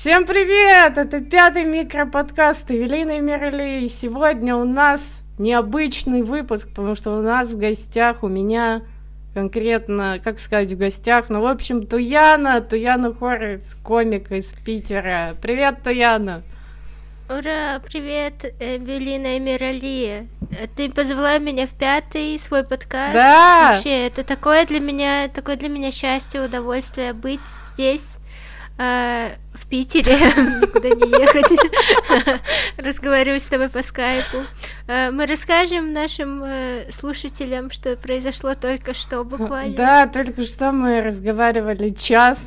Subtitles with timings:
[0.00, 0.96] Всем привет!
[0.96, 3.80] Это пятый микроподкаст Эвелина и Мирали.
[3.80, 8.82] И сегодня у нас необычный выпуск, потому что у нас в гостях, у меня
[9.34, 15.34] конкретно, как сказать, в гостях, ну, в общем, Туяна, Туяна Хорец, комик из Питера.
[15.42, 16.44] Привет, Туяна!
[17.28, 20.28] Ура, привет, Эвелина и Мирали.
[20.76, 23.14] Ты позвала меня в пятый свой подкаст.
[23.14, 23.72] Да.
[23.72, 27.40] Вообще, это такое для меня, такое для меня счастье, удовольствие быть
[27.74, 28.18] здесь,
[28.78, 30.14] в Питере,
[30.60, 32.40] никуда не ехать.
[32.76, 34.38] Разговаривать с тобой по скайпу.
[34.86, 39.74] Э, мы расскажем нашим э, слушателям, что произошло только что буквально.
[39.74, 42.38] Да, только что мы разговаривали час,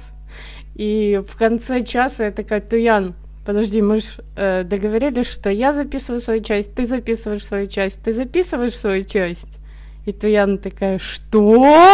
[0.75, 6.21] и в конце часа я такая, Туян, Подожди, мы же э, договорились, что я записываю
[6.21, 9.57] свою часть, ты записываешь свою часть, ты записываешь свою часть.
[10.05, 11.65] И Туяна такая, что?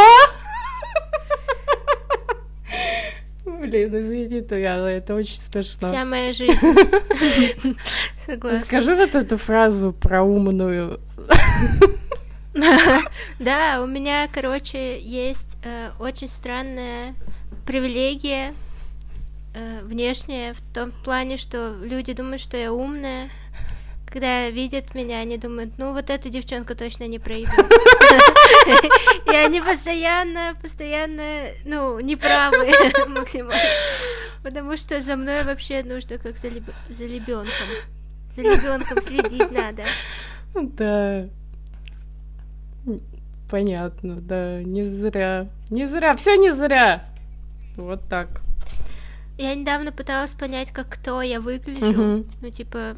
[3.67, 5.89] Блин, извини, Туяна, это очень смешно.
[5.89, 6.55] Вся моя жизнь.
[8.25, 8.65] Согласна.
[8.65, 10.99] Скажи вот эту фразу про умную.
[13.39, 17.13] Да, у меня, короче, есть э, очень странная
[17.67, 18.55] привилегия
[19.53, 23.29] э, внешняя в том плане, что люди думают, что я умная.
[24.09, 27.67] Когда видят меня, они думают, ну вот эта девчонка точно не проебется.
[29.25, 32.71] И они постоянно, постоянно, ну, неправы
[33.09, 33.61] максимально.
[34.43, 37.67] Потому что за мной вообще нужно как за лебенком.
[38.35, 39.83] За лебенком следить надо.
[40.53, 41.27] Да.
[43.49, 45.49] Понятно, да, не зря.
[45.69, 47.05] Не зря, все не зря.
[47.75, 48.41] Вот так.
[49.37, 52.25] Я недавно пыталась понять, как кто я выгляжу.
[52.41, 52.95] Ну, типа,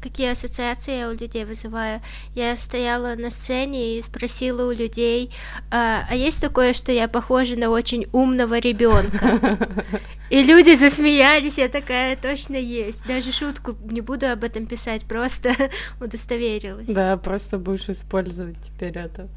[0.00, 2.00] какие ассоциации я у людей вызываю.
[2.34, 5.32] Я стояла на сцене и спросила у людей,
[5.70, 9.58] а, а есть такое, что я похожа на очень умного ребенка?
[10.30, 13.06] И люди засмеялись, я такая, точно есть.
[13.06, 15.54] Даже шутку не буду об этом писать, просто
[16.00, 16.86] удостоверилась.
[16.86, 19.28] Да, просто будешь использовать теперь это.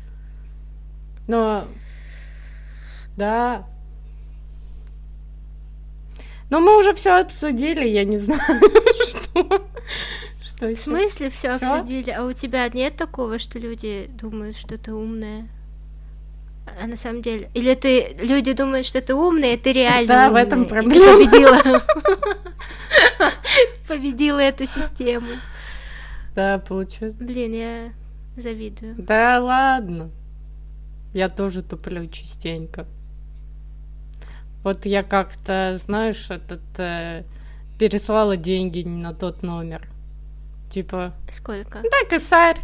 [1.27, 1.65] Но...
[3.17, 3.67] Да.
[6.51, 8.39] Но мы уже все обсудили, я не знаю,
[9.07, 9.67] что.
[10.45, 11.73] Что В смысле все Всё?
[11.73, 12.11] обсудили?
[12.11, 15.47] А у тебя нет такого, что люди думают, что ты умная?
[16.79, 17.49] А на самом деле?
[17.55, 20.69] Или ты люди думают, что ты умная, ты реально Да, в умная, этом и ты
[20.69, 21.17] проблема.
[21.17, 21.81] победила.
[23.87, 25.27] Победила эту систему.
[26.35, 27.21] Да, получается.
[27.23, 27.93] Блин, я
[28.37, 28.95] завидую.
[28.97, 30.11] Да ладно.
[31.13, 32.85] Я тоже туплю частенько.
[34.63, 37.23] Вот я как-то, знаешь, этот э,
[37.79, 39.87] переслала деньги на тот номер.
[40.69, 41.81] Типа, Сколько?
[41.81, 42.59] да, косарь.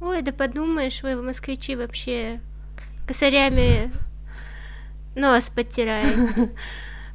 [0.00, 2.40] Ой, да подумаешь, вы, москвичи, вообще
[3.06, 3.92] косарями
[5.14, 6.50] нос подтираете.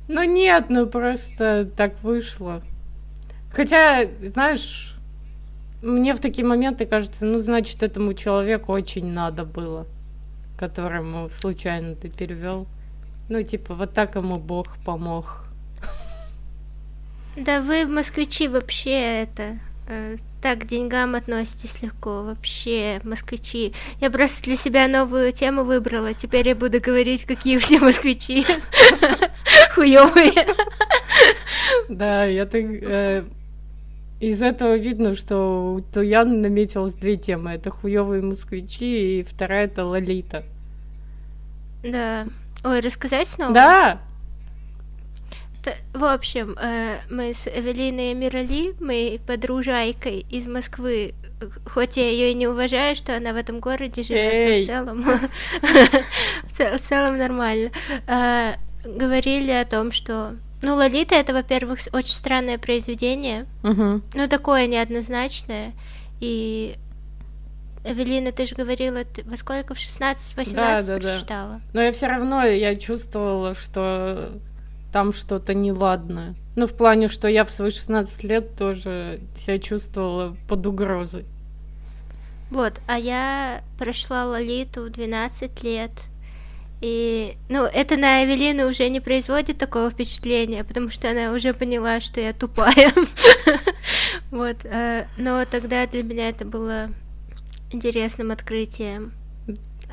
[0.10, 2.64] Ну нет, ну просто так вышло.
[3.52, 4.96] Хотя, знаешь,
[5.82, 9.86] мне в такие моменты кажется, ну, значит, этому человеку очень надо было,
[10.58, 12.68] которому случайно ты перевел.
[13.30, 15.44] Ну, типа, вот так ему Бог помог.
[17.36, 19.60] Да вы, москвичи, вообще это...
[19.88, 23.74] э, Так к деньгам относитесь легко, вообще, москвичи.
[24.02, 26.14] Я просто для себя новую тему выбрала.
[26.14, 28.46] Теперь я буду говорить, какие все москвичи
[29.76, 30.48] хуёвые.
[31.90, 32.62] Да, я так...
[32.64, 33.24] э,
[34.20, 37.52] из этого видно, что у Туян наметилось две темы.
[37.52, 40.44] Это хуёвые москвичи, и вторая это Лолита.
[41.84, 42.28] Да.
[42.64, 43.54] Ой, рассказать снова?
[43.54, 44.02] Да,
[45.94, 51.14] В общем, э, мы с Эвелиной Мирали, моей подружайкой из Москвы,
[51.66, 55.04] хоть я ее и не уважаю, что она в этом городе живет, но в целом,
[56.44, 57.72] в цел- в целом нормально,
[58.08, 58.54] э,
[58.86, 63.46] говорили о том, что, ну, Лолита это, во-первых, очень странное произведение,
[64.14, 65.74] ну, такое неоднозначное,
[66.22, 66.78] и
[67.84, 71.00] Эвелина, ты же говорила, ты во сколько, в 16-18 Да, да, да.
[71.00, 71.62] прочитала?
[71.74, 74.32] Но я все равно я чувствовала, что
[74.92, 76.36] там что-то неладное.
[76.56, 81.26] Ну, в плане, что я в свои 16 лет тоже себя чувствовала под угрозой.
[82.50, 85.92] Вот, а я прошла Лолиту в 12 лет.
[86.80, 92.00] И, ну, это на Эвелину уже не производит такого впечатления, потому что она уже поняла,
[92.00, 92.94] что я тупая.
[94.30, 96.90] Вот, э, но тогда для меня это было
[97.72, 99.14] интересным открытием.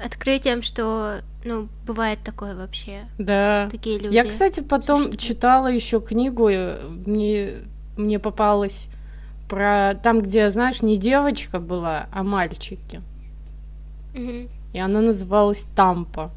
[0.03, 3.06] Открытием, что, ну, бывает такое вообще.
[3.19, 3.69] Да.
[3.71, 4.15] Такие люди.
[4.15, 5.21] Я, кстати, потом существуют.
[5.21, 7.50] читала еще книгу, э, мне,
[7.97, 8.88] мне попалась
[9.49, 13.03] про там, где, знаешь, не девочка была, а мальчики.
[14.15, 14.49] Мгм.
[14.73, 16.32] И она называлась Тампа.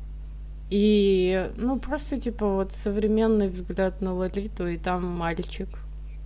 [0.70, 5.70] И, ну, просто, типа, вот современный взгляд на Лолиту, и там мальчик.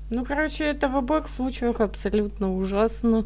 [0.09, 3.25] Ну, короче, это в обоих случаях абсолютно ужасно.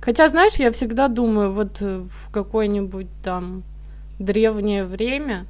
[0.00, 3.62] Хотя, знаешь, я всегда думаю, вот в какое-нибудь там
[4.18, 5.46] древнее время,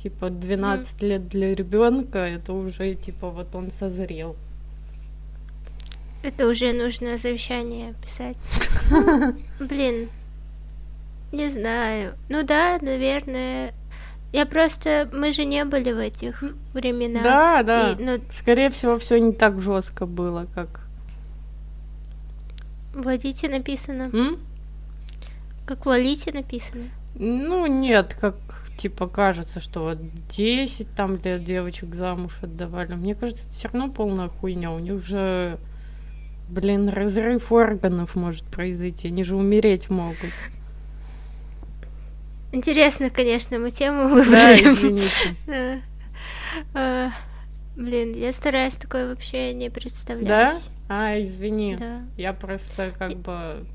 [0.00, 1.08] типа 12 mm.
[1.08, 4.36] лет для ребенка, это уже, типа, вот он созрел.
[6.22, 8.36] Это уже нужно завещание писать.
[9.60, 10.08] Блин,
[11.32, 12.14] не знаю.
[12.28, 13.72] Ну да, наверное.
[14.32, 16.42] Я просто, мы же не были в этих
[16.74, 17.22] временах.
[17.22, 17.92] Да, да.
[17.92, 18.18] И, ну...
[18.32, 20.85] Скорее всего, все не так жестко было, как.
[22.96, 24.10] В Лолите написано.
[24.12, 24.38] М?
[25.66, 26.84] Как в Лолите написано.
[27.14, 28.34] Ну, нет, как
[28.76, 29.98] типа кажется, что вот
[30.28, 32.94] 10 там лет девочек замуж отдавали.
[32.94, 34.72] Мне кажется, это все равно полная хуйня.
[34.72, 35.58] У них же
[36.48, 40.30] Блин, разрыв органов может произойти, они же умереть могут.
[42.52, 44.30] Интересно, конечно, мы тему выбрали.
[44.30, 45.82] Да, извините.
[47.76, 50.26] блин, я стараюсь такое вообще не представлять.
[50.26, 50.52] Да?
[50.88, 51.76] А, извини.
[51.76, 52.02] Да.
[52.16, 53.66] Я просто как бы...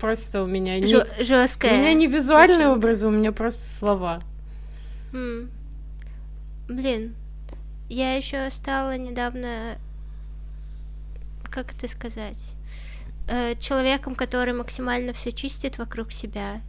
[0.00, 0.86] Просто у меня не...
[1.22, 1.74] Жесткая.
[1.74, 4.22] У меня не визуальные образы, у меня просто слова.
[5.12, 5.50] М.
[6.68, 7.14] Блин,
[7.88, 9.76] я еще стала недавно
[11.50, 12.54] как это сказать,
[13.28, 16.60] э, человеком, который максимально все чистит вокруг себя.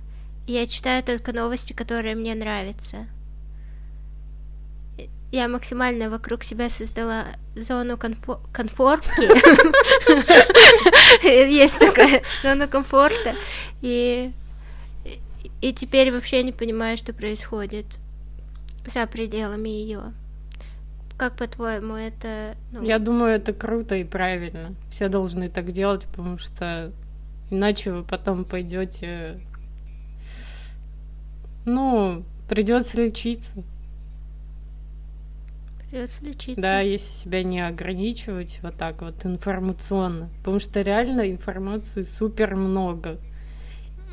[0.47, 3.07] Я читаю только новости, которые мне нравятся.
[5.31, 9.27] Я максимально вокруг себя создала зону конфо- конфорки.
[11.23, 13.35] Есть такая зона комфорта.
[13.81, 14.33] И
[15.61, 17.85] и теперь вообще не понимаю, что происходит
[18.85, 20.13] за пределами ее.
[21.17, 22.55] Как по-твоему, это...
[22.71, 22.83] Ну...
[22.83, 24.73] Я думаю, это круто и правильно.
[24.89, 26.91] Все должны так делать, потому что
[27.51, 29.39] иначе вы потом пойдете...
[31.65, 33.63] Ну, придется лечиться.
[35.91, 36.61] Придется лечиться.
[36.61, 40.29] Да, если себя не ограничивать вот так вот информационно.
[40.39, 43.17] Потому что реально информации супер много.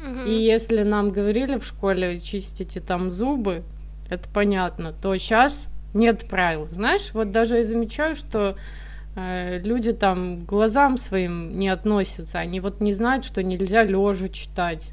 [0.02, 0.22] Угу.
[0.26, 3.62] И если нам говорили в школе чистите там зубы,
[4.10, 6.66] это понятно, то сейчас нет правил.
[6.69, 8.56] Знаешь, вот даже я замечаю, что
[9.14, 14.92] э, люди там глазам своим не относятся, они вот не знают, что нельзя лежа читать.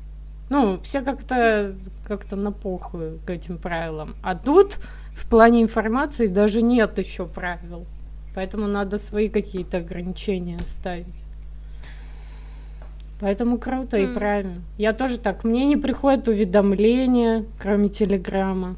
[0.50, 1.74] Ну, все как-то
[2.08, 4.16] как-то на похуй к этим правилам.
[4.22, 4.78] А тут
[5.16, 7.86] в плане информации даже нет еще правил.
[8.36, 11.06] Поэтому надо свои какие-то ограничения ставить.
[13.22, 14.04] Поэтому круто mm.
[14.04, 14.62] и правильно.
[14.78, 15.46] Я тоже так.
[15.46, 18.76] Мне не приходят уведомления, кроме телеграмма.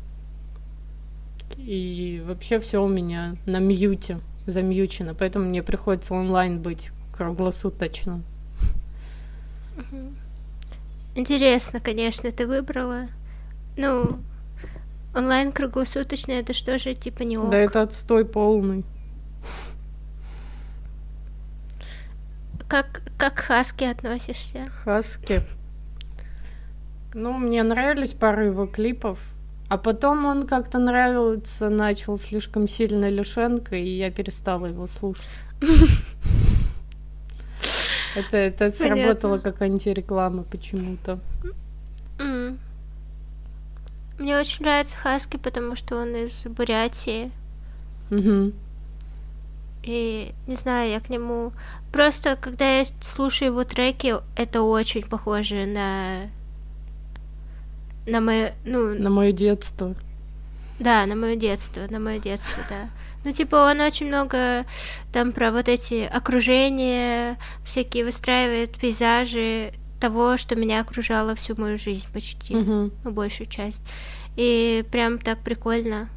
[1.57, 8.22] И вообще все у меня на мьюте, замьючено, поэтому мне приходится онлайн быть круглосуточно.
[11.16, 13.07] Интересно, конечно, ты выбрала.
[13.75, 14.19] Ну,
[15.15, 17.50] онлайн круглосуточно это что же, типа не ок?
[17.50, 18.86] Да это отстой полный.
[22.68, 24.65] Как, как к Хаски относишься?
[24.83, 25.42] Хаски.
[27.13, 29.19] Ну, мне нравились пару его клипов.
[29.69, 35.27] А потом он как-то нравился, начал слишком сильно Люшенко, и я перестала его слушать.
[38.15, 41.19] Это, это сработало как антиреклама почему-то.
[44.18, 47.31] Мне очень нравится Хаски, потому что он из Бурятии.
[48.10, 48.54] Угу.
[49.84, 51.52] И не знаю, я к нему...
[51.92, 56.30] Просто, когда я слушаю его треки, это очень похоже на
[58.07, 58.97] на мое, ну...
[58.97, 59.94] На мое детство.
[60.80, 62.90] Да, на мое детство, на мое детство, да.
[63.24, 64.66] Ну, типа, он очень много
[65.12, 72.07] там про вот эти окружения, всякие выстраивает пейзажи того, что меня окружало всю мою жизнь
[72.13, 72.92] почти, угу.
[73.04, 73.81] ну, большую часть.
[74.35, 76.09] И прям так прикольно.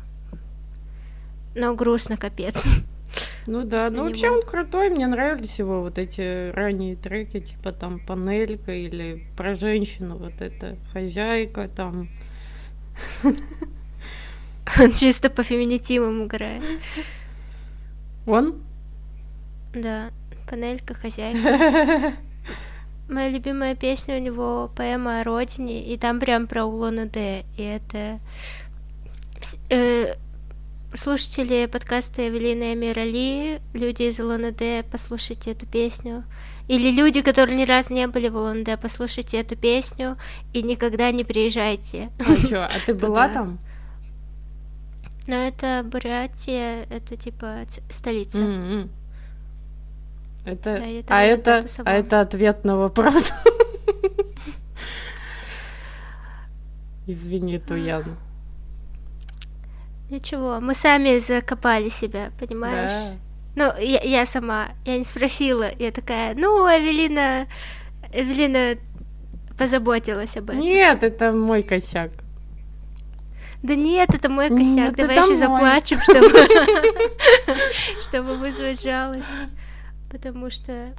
[1.54, 2.68] Но грустно, капец.
[3.46, 7.99] Ну да, ну вообще он крутой, мне нравились его вот эти ранние треки, типа там
[7.99, 12.08] панелька или про женщину, вот это хозяйка там.
[14.78, 16.62] Он чисто по феминитивам играет.
[18.26, 18.62] Он?
[19.75, 20.10] Да,
[20.49, 22.14] панелька, хозяйка.
[23.11, 27.62] Моя любимая песня у него поэма о родине, и там прям про Улон Д, и
[27.62, 28.21] это
[29.69, 30.14] э,
[30.95, 36.23] слушатели подкаста Эвелины Амирали, люди из ЛНД, послушайте эту песню.
[36.69, 40.17] Или люди, которые ни разу не были в ЛНД, послушайте эту песню
[40.52, 42.11] и никогда не приезжайте.
[42.21, 43.59] А что, а ты была там?
[45.26, 48.38] Ну, это Бурятия, это типа столица.
[48.38, 48.88] Mm-hmm.
[50.44, 53.32] Это, а это, а это ответ на вопрос.
[57.06, 58.16] Извини, Туян.
[60.11, 62.92] Ничего, мы сами закопали себя, понимаешь?
[62.92, 63.16] Да.
[63.56, 67.47] Ну, я, я сама, я не спросила, я такая, ну, Эвелина,
[68.12, 68.76] Эвелина
[69.59, 70.61] позаботилась об этом.
[70.61, 72.11] Нет, это мой косяк.
[73.62, 75.59] Да нет, это мой Нет, косяк, давай это еще мой.
[75.61, 76.49] заплачем, чтобы,
[78.02, 79.28] чтобы вызвать жалость.
[80.11, 80.93] Потому что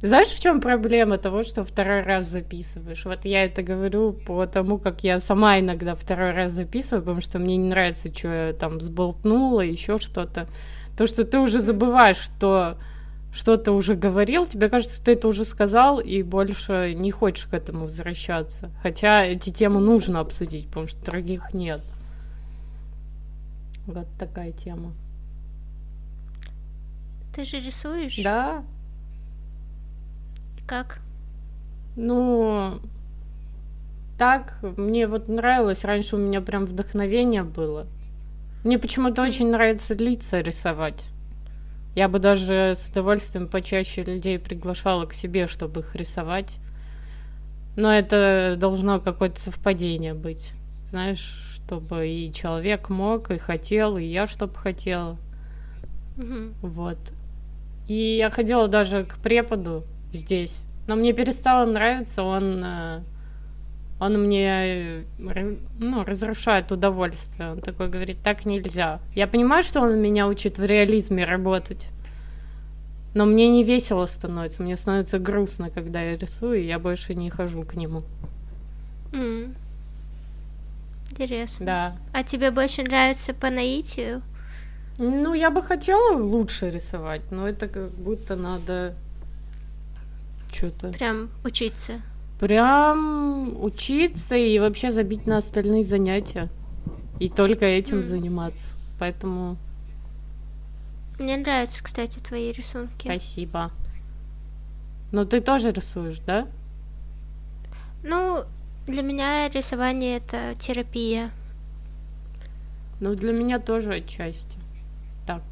[0.00, 3.04] Знаешь, в чем проблема того, что второй раз записываешь?
[3.04, 7.38] Вот я это говорю по тому, как я сама иногда второй раз записываю, потому что
[7.38, 10.48] мне не нравится, что я там сболтнула, еще что-то.
[10.98, 12.78] То, что ты уже забываешь, что
[13.32, 17.54] что ты уже говорил, тебе кажется, ты это уже сказал, и больше не хочешь к
[17.54, 18.70] этому возвращаться.
[18.82, 21.82] Хотя эти темы нужно обсудить, потому что других нет.
[23.86, 24.92] Вот такая тема.
[27.34, 28.22] Ты же рисуешь.
[28.22, 28.64] Да,
[30.66, 31.00] Как?
[31.96, 32.80] Ну,
[34.18, 37.86] так, мне вот нравилось, раньше у меня прям вдохновение было.
[38.64, 41.10] Мне почему-то очень нравится лица рисовать.
[41.94, 46.58] Я бы даже с удовольствием почаще людей приглашала к себе, чтобы их рисовать.
[47.76, 50.52] Но это должно какое-то совпадение быть.
[50.90, 55.18] Знаешь, чтобы и человек мог, и хотел, и я чтобы хотела.
[56.16, 56.54] Мгм.
[56.62, 56.98] Вот.
[57.92, 59.84] И я ходила даже к преподу
[60.14, 60.64] здесь.
[60.86, 63.02] Но мне перестало нравиться, он, э,
[64.00, 67.52] он мне э, ну, разрушает удовольствие.
[67.52, 68.98] Он такой говорит, так нельзя.
[69.14, 71.88] Я понимаю, что он меня учит в реализме работать.
[73.12, 77.28] Но мне не весело становится, мне становится грустно, когда я рисую, и я больше не
[77.28, 78.04] хожу к нему.
[79.12, 79.54] М.
[81.10, 81.66] Интересно.
[81.66, 81.96] Да.
[82.14, 84.22] А тебе больше нравится по наитию?
[84.98, 88.94] Ну, я бы хотела лучше рисовать, но это как будто надо
[90.52, 92.00] что-то Прям учиться.
[92.38, 96.48] Прям учиться и вообще забить на остальные занятия.
[97.20, 98.04] И только этим М.
[98.04, 98.72] заниматься.
[98.98, 99.56] Поэтому
[101.18, 103.04] Мне нравятся, кстати, твои рисунки.
[103.06, 103.70] спасибо.
[105.12, 106.46] Но ты тоже рисуешь, да?
[108.02, 108.44] Ну,
[108.86, 111.30] для меня рисование это терапия.
[113.00, 114.58] Ну, для меня тоже отчасти.
[115.26, 115.42] Так.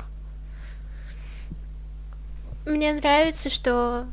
[2.67, 4.07] Мне нравится, что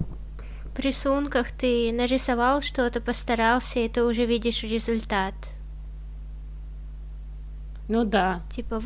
[0.76, 5.34] в рисунках ты нарисовал что-то, постарался, и ты уже видишь результат.
[7.88, 8.42] Ну да.
[8.52, 8.82] Типа,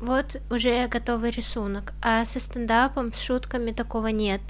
[0.00, 1.94] вот уже готовый рисунок.
[2.02, 4.40] А со стендапом, с шутками такого нет.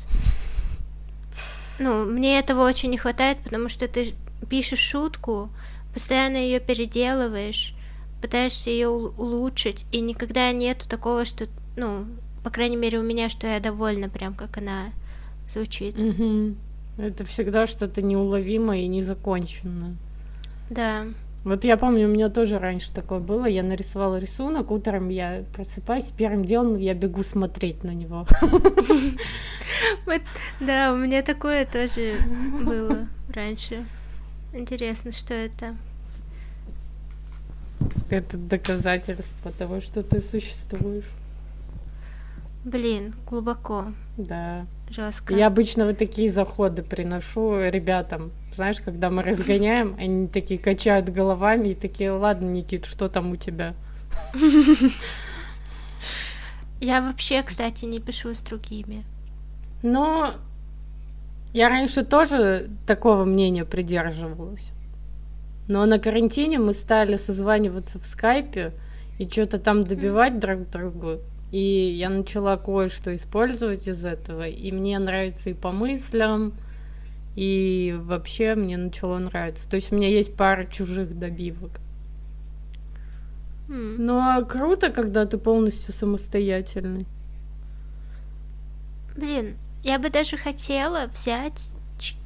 [1.78, 4.14] Ну, мне этого очень не хватает, потому что ты
[4.48, 5.50] пишешь шутку,
[5.92, 7.74] постоянно ее переделываешь,
[8.22, 12.06] пытаешься ее улучшить, и никогда нету такого, что, ну,
[12.42, 14.86] по крайней мере у меня, что я довольна прям, как она
[15.48, 15.96] звучит.
[16.98, 19.94] Это всегда что-то неуловимое и незаконченное.
[20.70, 21.04] Да.
[21.44, 23.46] Вот я помню, у меня тоже раньше такое было.
[23.46, 28.26] Я нарисовала рисунок, утром я просыпаюсь, первым делом я бегу смотреть на него.
[30.60, 32.14] Да, у меня такое тоже
[32.64, 33.84] было раньше.
[34.52, 35.76] Интересно, что это.
[38.08, 41.04] Это доказательство того, что ты существуешь.
[42.66, 44.66] Блин, глубоко, Да.
[44.90, 45.32] жестко.
[45.32, 48.32] Я обычно вот такие заходы приношу ребятам.
[48.52, 53.36] Знаешь, когда мы разгоняем, они такие качают головами и такие, ладно, Никит, что там у
[53.36, 53.74] тебя?
[56.80, 59.04] Я вообще, кстати, не пишу с другими.
[59.84, 60.34] Но
[61.52, 64.72] я раньше тоже такого мнения придерживалась.
[65.68, 68.72] Но на карантине мы стали созваниваться в скайпе
[69.18, 71.20] и что-то там добивать друг другу.
[71.56, 74.46] И я начала кое-что использовать из этого.
[74.46, 76.52] И мне нравится и по мыслям,
[77.34, 79.66] и вообще мне начало нравиться.
[79.66, 81.80] То есть у меня есть пара чужих добивок.
[83.68, 87.06] Ну а круто, когда ты полностью самостоятельный.
[89.16, 91.70] Блин, я бы даже хотела взять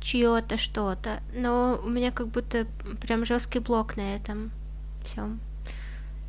[0.00, 2.66] чье-то что-то, но у меня как будто
[3.00, 4.50] прям жесткий блок на этом
[5.04, 5.38] всем.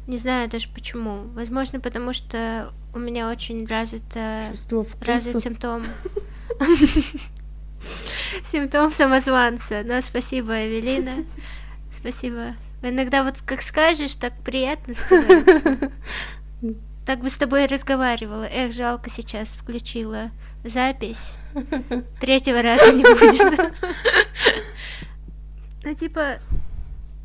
[0.08, 1.24] Не знаю даже почему.
[1.34, 5.06] Возможно, потому что у меня очень развито Чувство вкуса.
[5.06, 5.86] развит симптом.
[8.44, 9.82] Симптом самозванца.
[9.86, 11.26] Но спасибо, Эвелина.
[11.92, 12.56] Спасибо.
[12.82, 15.78] Иногда вот как скажешь, так приятно становится.
[17.04, 18.44] Так бы с тобой разговаривала.
[18.44, 20.30] Эх, жалко сейчас включила
[20.64, 21.38] запись.
[22.20, 23.74] Третьего раза не будет.
[25.84, 26.38] Ну, типа,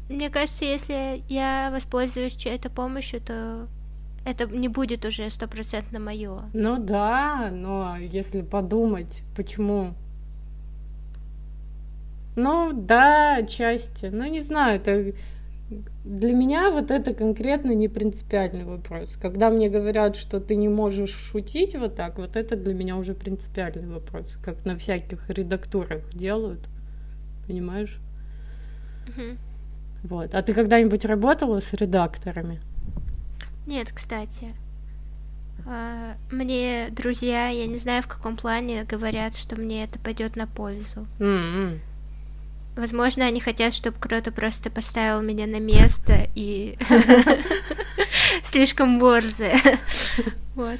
[0.09, 3.69] мне кажется, если я воспользуюсь чьей-то помощью, то
[4.25, 6.43] это не будет уже стопроцентно мое.
[6.53, 9.95] Ну да, но если подумать, почему?
[12.37, 14.07] Ну да, отчасти.
[14.07, 15.13] Ну не знаю, это
[16.05, 19.17] для меня вот это конкретно не принципиальный вопрос.
[19.21, 23.15] Когда мне говорят, что ты не можешь шутить вот так, вот это для меня уже
[23.15, 26.69] принципиальный вопрос, как на всяких редактурах делают,
[27.47, 27.99] понимаешь?
[29.09, 29.39] Мгм.
[30.03, 30.35] Вот.
[30.35, 32.61] А ты когда-нибудь работала с редакторами?
[33.67, 34.55] Нет, кстати.
[35.67, 40.47] А, Мне друзья, я не знаю в каком плане, говорят, что мне это пойдет на
[40.47, 41.07] пользу.
[41.19, 41.81] М-м.
[42.77, 46.77] Возможно, они хотят, чтобы кто-то просто поставил меня на место и
[48.45, 49.59] слишком борзая.
[50.55, 50.79] Вот.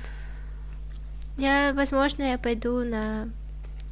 [1.37, 3.29] Я, возможно, я пойду на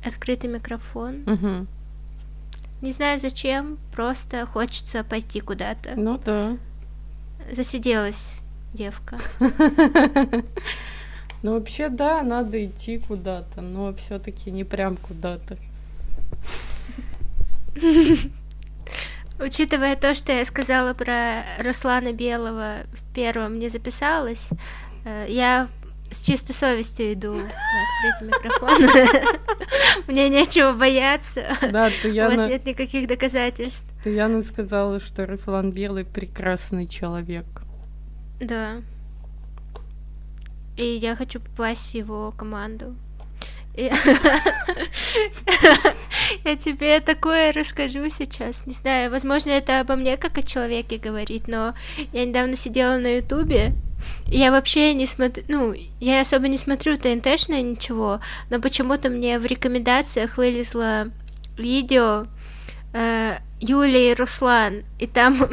[0.02, 1.66] открытый микрофон.
[2.84, 5.94] Не знаю зачем, просто хочется пойти куда-то.
[5.96, 6.58] Ну да.
[7.50, 8.40] Засиделась
[8.74, 9.18] девка.
[11.42, 15.58] Ну вообще да, надо идти куда-то, но все-таки не прям куда-то.
[19.38, 24.48] Учитывая то, что я сказала про Руслана Белого в первом не записалась,
[25.04, 25.68] э, я
[26.14, 28.82] с чистой совестью иду на открытый микрофон.
[30.06, 31.56] Мне нечего бояться.
[31.60, 33.84] Да, У вас Туяна, нет никаких доказательств.
[34.02, 37.44] Туяна сказала, что Руслан Белый прекрасный человек.
[38.40, 38.82] Да.
[40.76, 42.94] И я хочу попасть в его команду.
[43.76, 43.90] Я
[46.56, 48.66] тебе такое расскажу сейчас.
[48.66, 51.74] Не знаю, возможно, это обо мне как о человеке говорит, но
[52.12, 53.74] я недавно сидела на Ютубе,
[54.26, 58.20] я вообще не смотрю, ну, я особо не смотрю ТНТшное ничего,
[58.50, 61.10] но почему-то мне в рекомендациях вылезло
[61.56, 62.26] видео
[62.92, 65.48] э, Юлия и Руслан, и там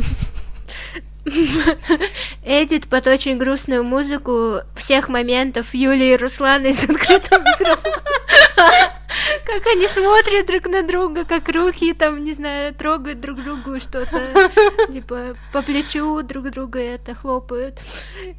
[2.44, 9.01] Эдит под очень грустную музыку всех моментов Юлии и Руслана из открытого микрофона.
[9.46, 14.50] Как они смотрят друг на друга, как руки там, не знаю, трогают друг другу что-то,
[14.92, 17.80] типа по плечу друг друга это хлопают.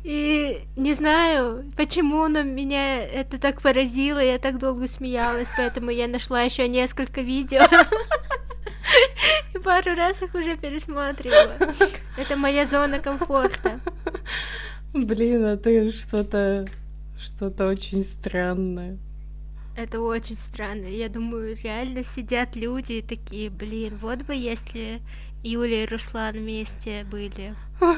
[0.05, 6.09] И не знаю, почему, но меня это так поразило, я так долго смеялась, поэтому я
[6.09, 7.67] нашла еще несколько видео.
[9.55, 11.75] И пару раз их уже пересматривала.
[12.17, 13.81] Это моя зона комфорта.
[14.93, 16.67] Блин, а ты что-то
[17.19, 18.99] что-то очень странное.
[19.75, 20.87] Это очень странно.
[20.87, 25.01] Я думаю, реально сидят люди и такие, блин, вот бы если
[25.43, 27.55] Юля и Руслан вместе были.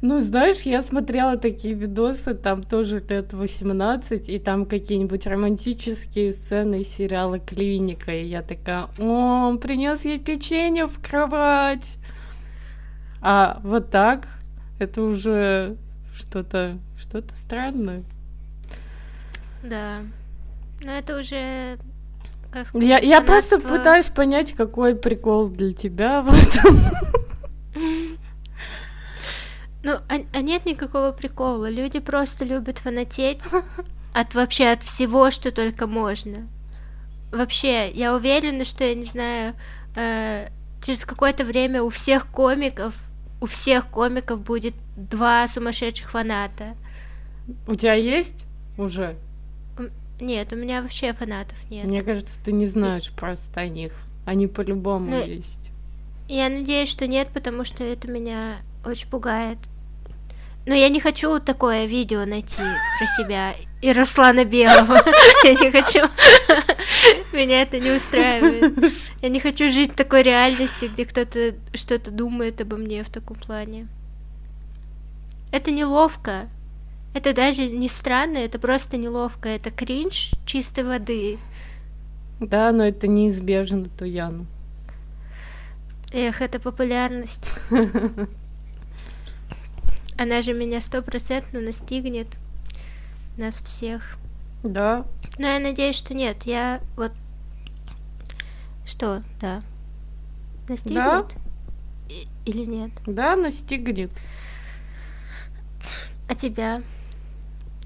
[0.00, 6.82] Ну, знаешь, я смотрела такие видосы, там тоже лет 18, и там какие-нибудь романтические сцены
[6.82, 11.96] из сериала «Клиника», и я такая, о, он принес ей печенье в кровать.
[13.20, 14.28] А вот так,
[14.78, 15.76] это уже
[16.14, 18.04] что-то, что-то странное.
[19.64, 19.96] Да.
[20.80, 21.78] Но это уже,
[22.50, 26.80] как сказать, Я, я просто пытаюсь понять, какой прикол для тебя в этом.
[29.84, 31.70] Ну, а, а нет никакого прикола.
[31.70, 33.44] Люди просто любят фанатеть
[34.12, 36.48] от вообще от всего, что только можно.
[37.30, 39.54] Вообще, я уверена, что я не знаю,
[39.96, 40.48] э,
[40.82, 42.94] через какое-то время у всех комиков,
[43.40, 46.74] у всех комиков будет два сумасшедших фаната.
[47.66, 48.44] У тебя есть
[48.76, 49.16] уже?
[50.20, 51.84] Нет, у меня вообще фанатов нет.
[51.84, 53.92] Мне кажется, ты не знаешь просто о них.
[54.26, 55.70] Они по-любому Ну, есть.
[56.28, 59.58] Я надеюсь, что нет, потому что это меня очень пугает.
[60.66, 62.62] Но я не хочу такое видео найти
[62.98, 65.02] про себя и Руслана Белого.
[65.44, 66.00] Я не хочу.
[67.32, 68.92] Меня это не устраивает.
[69.22, 73.38] Я не хочу жить в такой реальности, где кто-то что-то думает обо мне в таком
[73.38, 73.88] плане.
[75.52, 76.48] Это неловко.
[77.14, 79.48] Это даже не странно, это просто неловко.
[79.48, 81.38] Это кринж чистой воды.
[82.40, 84.46] Да, но это неизбежно, Туяну.
[86.12, 87.48] Эх, это популярность.
[90.16, 92.28] Она же меня стопроцентно настигнет.
[93.36, 94.16] Нас всех.
[94.64, 95.06] Да,
[95.38, 96.44] Но я надеюсь, что нет.
[96.44, 97.12] Я вот...
[98.84, 99.22] Что?
[99.40, 99.62] Да.
[100.68, 101.36] Настигнет?
[102.08, 102.90] И- Или нет?
[103.06, 104.10] да, настигнет.
[106.28, 106.82] А тебя?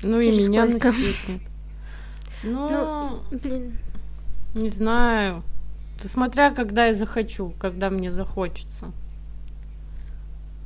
[0.02, 0.88] Ну Через и меня сколько?
[0.92, 1.40] настигнет.
[2.44, 3.78] Ну, Ну, блин.
[4.54, 5.42] не знаю.
[6.04, 8.90] Смотря, когда я захочу, когда мне захочется.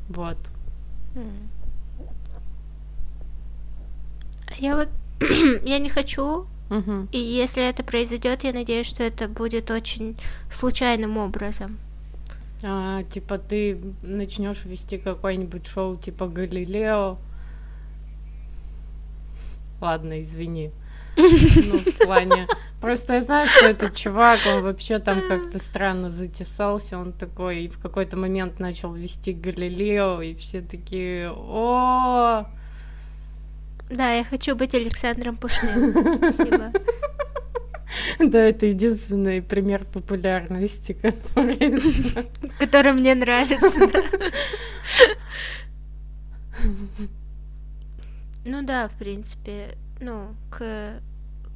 [0.08, 0.38] Вот.
[1.14, 1.50] М.
[4.58, 4.88] Я вот...
[5.64, 7.08] я не хочу, Мгм.
[7.12, 10.16] и если это произойдет, я надеюсь, что это будет очень
[10.50, 11.78] случайным образом.
[12.62, 17.18] А, типа ты начнешь вести какое-нибудь шоу типа Галилео.
[19.80, 20.70] Ладно, извини.
[21.16, 22.46] Ну, в плане...
[22.80, 27.68] Просто я знаю, что этот чувак, он вообще там как-то странно затесался, он такой, и
[27.68, 32.46] в какой-то момент начал вести Галилео, и все такие, о
[33.88, 35.92] Да, я хочу быть Александром Пушным.
[36.16, 36.72] Спасибо.
[38.18, 41.80] Да, это единственный пример популярности, который...
[42.58, 43.70] Который мне нравится.
[48.46, 51.00] Ну да, в принципе, ну, к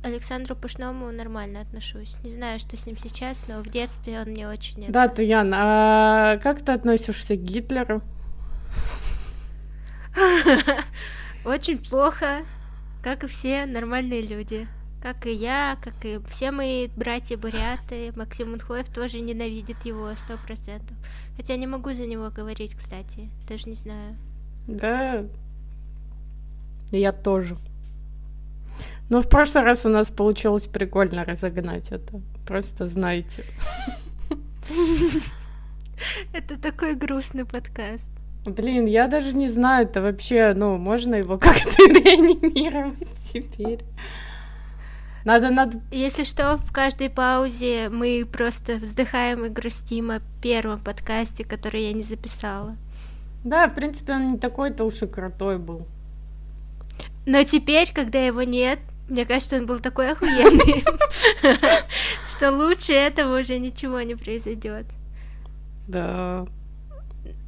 [0.03, 2.17] Александру Пушному нормально отношусь.
[2.25, 4.91] Не знаю, что с ним сейчас, но в детстве он мне очень...
[4.91, 8.03] Да, Туян, а как ты относишься к Гитлеру?
[11.45, 12.45] Очень плохо,
[13.03, 14.67] как и все нормальные люди.
[15.01, 18.13] Как и я, как и все мои братья-буряты.
[18.17, 20.97] Максим Унхоев тоже ненавидит его сто процентов.
[21.37, 23.31] Хотя не могу за него говорить, кстати.
[23.49, 24.17] Даже не знаю.
[24.67, 25.25] Да,
[26.99, 27.57] я тоже.
[29.09, 32.21] Но в прошлый раз у нас получилось прикольно разогнать это.
[32.47, 33.45] Просто знаете.
[36.33, 38.11] Это такой грустный подкаст.
[38.47, 43.81] Блин, я даже не знаю, это вообще, ну, можно его как-то реанимировать теперь.
[45.25, 45.79] Надо, надо...
[45.91, 51.93] Если что, в каждой паузе мы просто вздыхаем и грустим о первом подкасте, который я
[51.93, 52.77] не записала.
[53.45, 55.87] Да, в принципе, он не такой-то уж и крутой был.
[57.31, 60.85] Но теперь, когда его нет, мне кажется, он был такой охуенный,
[62.27, 64.87] что лучше этого уже ничего не произойдет.
[65.87, 66.45] Да.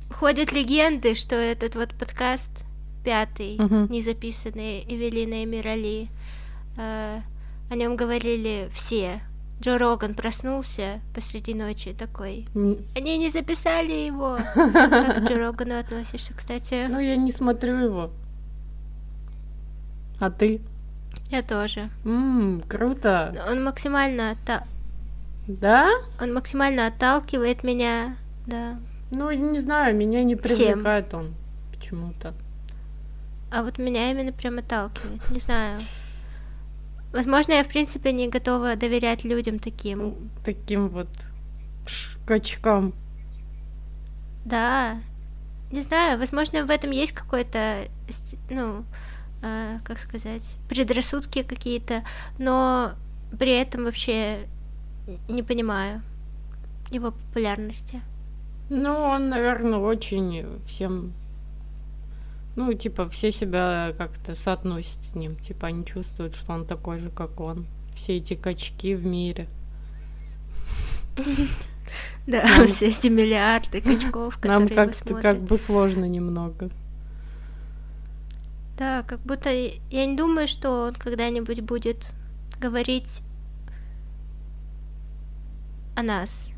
[0.09, 2.65] Ходят легенды, что этот вот подкаст
[3.05, 3.57] пятый,
[3.89, 6.07] не записанный Эвелиной Мирали,
[6.79, 7.21] э,
[7.69, 9.21] о нем говорили все.
[9.61, 12.47] Джо Роган проснулся посреди ночи такой.
[12.55, 14.39] Они не записали его.
[14.55, 16.87] Как к Джо Рогану относишься, кстати?
[16.89, 18.13] Ну, я не смотрю его.
[20.23, 20.61] А ты?
[21.31, 21.91] Я тоже.
[22.05, 23.35] Ммм, круто.
[23.51, 24.69] Он максимально отта...
[25.49, 25.91] Да?
[26.21, 28.79] Он максимально отталкивает меня, да.
[29.11, 31.19] Ну, не знаю, меня не привлекает Всем.
[31.19, 31.35] он
[31.75, 32.35] почему-то.
[33.51, 35.81] А вот меня именно прям отталкивает, не знаю.
[37.13, 39.99] Возможно, я, в принципе, не готова доверять людям таким.
[39.99, 41.09] Ну, таким вот
[41.85, 42.95] шкачкам.
[44.45, 45.01] Да.
[45.73, 47.89] Не знаю, возможно, в этом есть какой-то,
[48.51, 48.85] ну,
[49.43, 52.03] э, как сказать, предрассудки какие-то,
[52.39, 52.93] но
[53.39, 54.47] при этом вообще
[55.29, 56.03] не понимаю
[56.91, 58.01] его популярности.
[58.71, 61.13] Ну, он, наверное, очень всем
[62.55, 65.37] ну, типа, все себя как-то соотносят с ним.
[65.37, 67.67] Типа, они чувствуют, что он такой же, как он.
[67.95, 69.49] Все эти качки в мире.
[72.27, 76.71] Да, все эти миллиарды качков, которые Нам как-то как бы сложно немного.
[78.77, 82.15] Да, как будто я не думаю, что он когда-нибудь будет
[82.61, 83.23] говорить
[85.95, 86.51] о нас.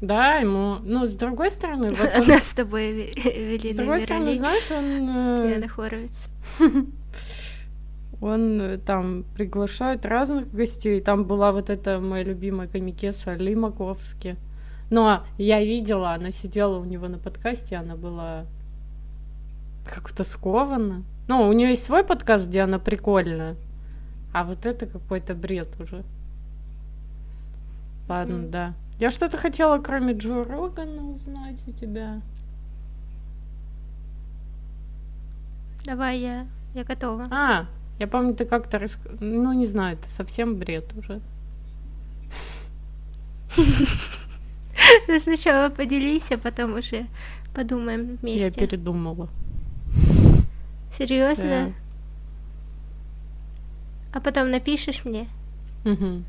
[0.00, 1.90] Да, ему, ну, с другой стороны...
[1.90, 2.28] Вот он...
[2.28, 5.50] Нас с тобой вели С другой стороны, знаешь, он...
[5.50, 6.28] Яна Хоровиц.
[8.20, 11.00] Он э, там приглашает разных гостей.
[11.02, 14.36] Там была вот эта моя любимая комикеса Ли Маковски.
[14.90, 18.46] Но я видела, она сидела у него на подкасте, она была
[19.84, 21.02] как-то скована.
[21.28, 23.56] Ну, у нее есть свой подкаст, где она прикольная.
[24.32, 26.04] А вот это какой-то бред уже.
[28.08, 28.50] Ладно, mm.
[28.50, 28.74] да.
[28.98, 32.20] Я что-то хотела, кроме Джо Рогана, узнать у тебя.
[35.84, 37.28] Давай, я, я готова.
[37.30, 37.66] А,
[37.98, 38.98] я помню, ты как-то рас...
[39.20, 41.20] Ну, не знаю, это совсем бред уже.
[45.08, 47.06] Ну, сначала поделись, а потом уже
[47.54, 48.44] подумаем вместе.
[48.44, 49.28] Я передумала.
[50.96, 51.72] Серьезно?
[54.12, 54.18] Да.
[54.18, 55.28] А потом напишешь мне?
[55.84, 56.24] Угу.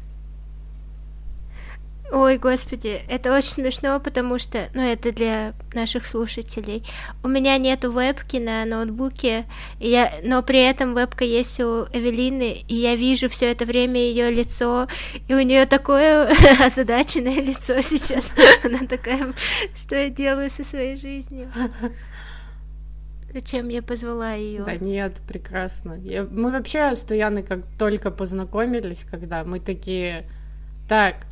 [2.09, 6.85] Ой, господи, это очень смешно, потому что, ну, это для наших слушателей.
[7.21, 9.45] У меня нету вебки на ноутбуке,
[9.79, 14.31] я, но при этом вебка есть у Эвелины, и я вижу все это время ее
[14.31, 14.87] лицо,
[15.27, 18.33] и у нее такое озадаченное лицо сейчас.
[18.63, 19.33] Она такая,
[19.75, 21.51] что я делаю со своей жизнью?
[23.39, 24.63] Зачем я позвала ее?
[24.63, 25.93] Да нет, прекрасно.
[25.93, 26.23] Я...
[26.23, 30.25] Мы вообще с Туяной как только познакомились, когда мы такие,
[30.89, 31.27] так,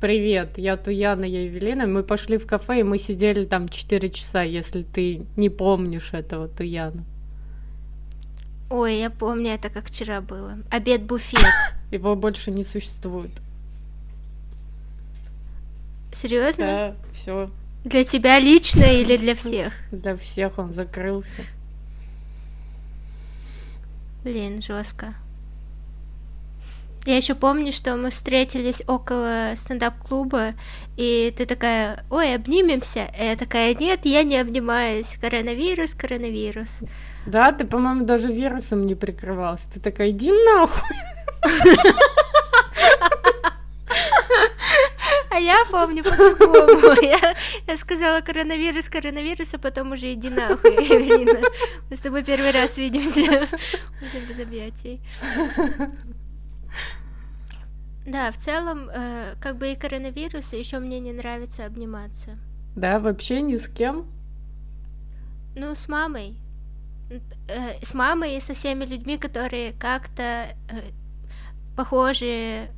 [0.00, 1.86] Привет, я Туяна, я Евелина.
[1.86, 6.48] Мы пошли в кафе, и мы сидели там 4 часа, если ты не помнишь этого,
[6.48, 7.04] Туяна.
[8.68, 10.58] Ой, я помню, это как вчера было.
[10.70, 11.40] Обед-буфет.
[11.92, 13.30] Его больше не существует.
[16.12, 16.66] Серьезно?
[16.66, 17.50] Да, все.
[17.84, 19.72] Для тебя лично или для всех?
[19.90, 21.42] Для всех он закрылся.
[24.22, 25.14] Блин, жестко.
[27.04, 30.54] Я еще помню, что мы встретились около стендап-клуба,
[30.96, 33.10] и ты такая, ой, обнимемся.
[33.18, 35.16] И я такая, нет, я не обнимаюсь.
[35.20, 36.78] Коронавирус, коронавирус.
[37.26, 39.68] Да, ты, по-моему, даже вирусом не прикрывался.
[39.72, 40.96] Ты такая, иди нахуй.
[45.30, 47.00] А я помню по-другому.
[47.02, 47.34] Я,
[47.66, 51.40] я сказала коронавирус, коронавирус, а потом уже иди нахуй, Эвелина.
[51.90, 53.48] Мы с тобой первый раз видимся.
[54.02, 55.00] Уже без объятий.
[58.06, 62.38] Да, в целом, э, как бы и коронавирус, еще мне не нравится обниматься.
[62.74, 64.06] Да, вообще ни с кем?
[65.54, 66.36] Ну, с мамой.
[67.48, 70.90] Э, с мамой и со всеми людьми, которые как-то э,
[71.76, 72.68] похожи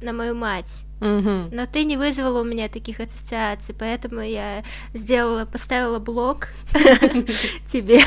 [0.00, 0.84] на мою мать.
[1.00, 1.48] Угу.
[1.52, 6.48] Но ты не вызвала у меня таких ассоциаций, поэтому я сделала, поставила блок
[7.66, 8.00] тебе.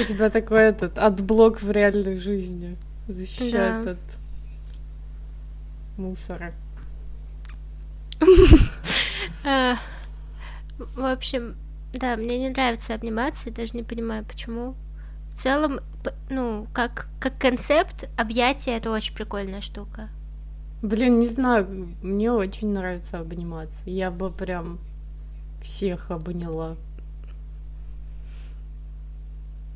[0.00, 3.98] У тебя такой этот AdBlock в реальной жизни защищает от
[5.96, 6.54] мусора.
[9.44, 9.76] А,
[10.78, 11.56] В общем,
[11.92, 14.74] да, мне не нравится обниматься, я даже не понимаю, почему.
[15.30, 15.80] В целом,
[16.28, 20.08] ну, как, как концепт, объятия это очень прикольная штука.
[20.82, 23.88] Блин, не знаю, мне очень нравится обниматься.
[23.90, 24.78] Я бы прям
[25.62, 26.76] всех обняла.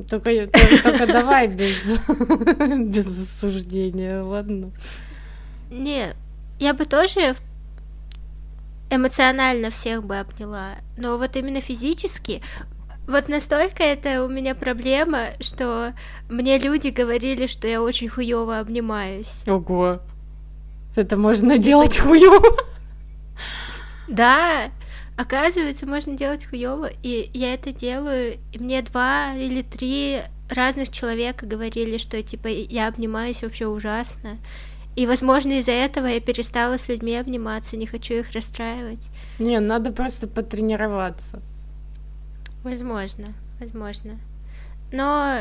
[0.08, 1.84] Только, только, только давай без,
[2.88, 4.72] без осуждения, ладно?
[5.70, 6.14] Не,
[6.58, 7.34] я бы тоже
[8.90, 12.42] эмоционально всех бы обняла, но вот именно физически,
[13.06, 15.94] вот настолько это у меня проблема, что
[16.28, 19.44] мне люди говорили, что я очень хуево обнимаюсь.
[19.46, 20.00] Ого.
[20.94, 22.56] Это можно делать хуёво.
[24.08, 24.70] Да,
[25.16, 31.46] оказывается, можно делать хуево, и я это делаю, и мне два или три разных человека
[31.46, 34.38] говорили, что типа я обнимаюсь вообще ужасно.
[34.94, 39.08] И, возможно, из-за этого я перестала с людьми обниматься, не хочу их расстраивать.
[39.40, 41.42] Не, надо просто потренироваться.
[42.62, 43.26] Возможно,
[43.58, 44.18] возможно.
[44.92, 45.40] Но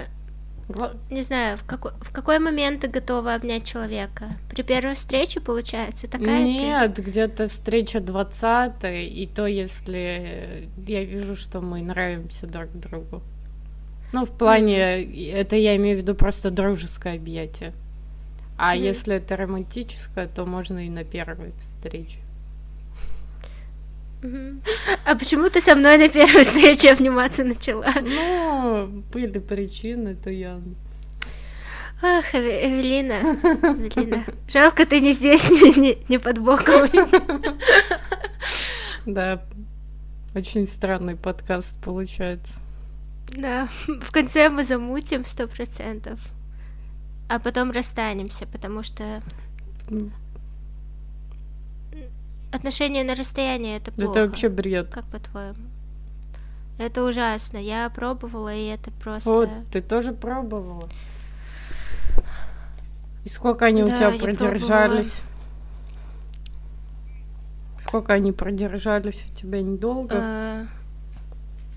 [1.10, 4.30] не знаю, в какой, в какой момент ты готова обнять человека?
[4.50, 6.52] При первой встрече, получается, такая ты?
[6.54, 13.22] Нет, где-то встреча 20 и то, если я вижу, что мы нравимся друг другу.
[14.14, 17.74] Ну, в плане, это я имею в виду просто дружеское объятие.
[18.58, 18.84] А Мгм.
[18.84, 22.20] если это романтическое, то можно и на первой встрече.
[25.06, 27.88] А почему ты со мной на первой встрече обниматься начала?
[28.02, 30.60] Ну, были причины, то я...
[32.02, 36.88] Ах, Эве- Эвелина, Эвелина, жалко ты не здесь, не, не- не под боком.
[39.06, 39.44] Да,
[40.34, 42.62] очень странный подкаст получается.
[43.36, 46.20] Да, в конце мы замутим сто процентов,
[47.30, 49.22] а потом расстанемся, потому что
[52.54, 54.12] отношения на расстоянии это плохо.
[54.12, 54.90] Это вообще бред.
[54.94, 55.58] Как по-твоему?
[56.78, 57.58] Это ужасно.
[57.58, 59.30] Я пробовала, и это просто...
[59.30, 60.90] Вот, ты тоже пробовала.
[63.26, 65.22] И сколько они у Да, тебя я продержались?
[67.80, 70.16] Сколько они продержались у тебя недолго?
[70.18, 70.66] э,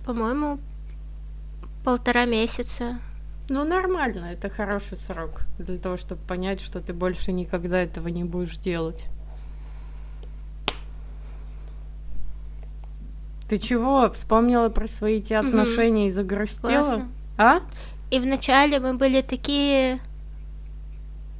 [0.05, 0.59] По-моему,
[1.85, 2.99] полтора месяца.
[3.49, 8.25] Ну, нормально, это хороший срок для того, чтобы понять, что ты больше никогда этого не
[8.25, 9.07] будешь делать.
[13.49, 14.11] Ты чего?
[14.11, 16.83] Вспомнила про свои те отношения и загрустила?
[16.83, 17.09] Классно.
[17.39, 17.61] А?
[18.11, 20.01] И вначале мы были такие...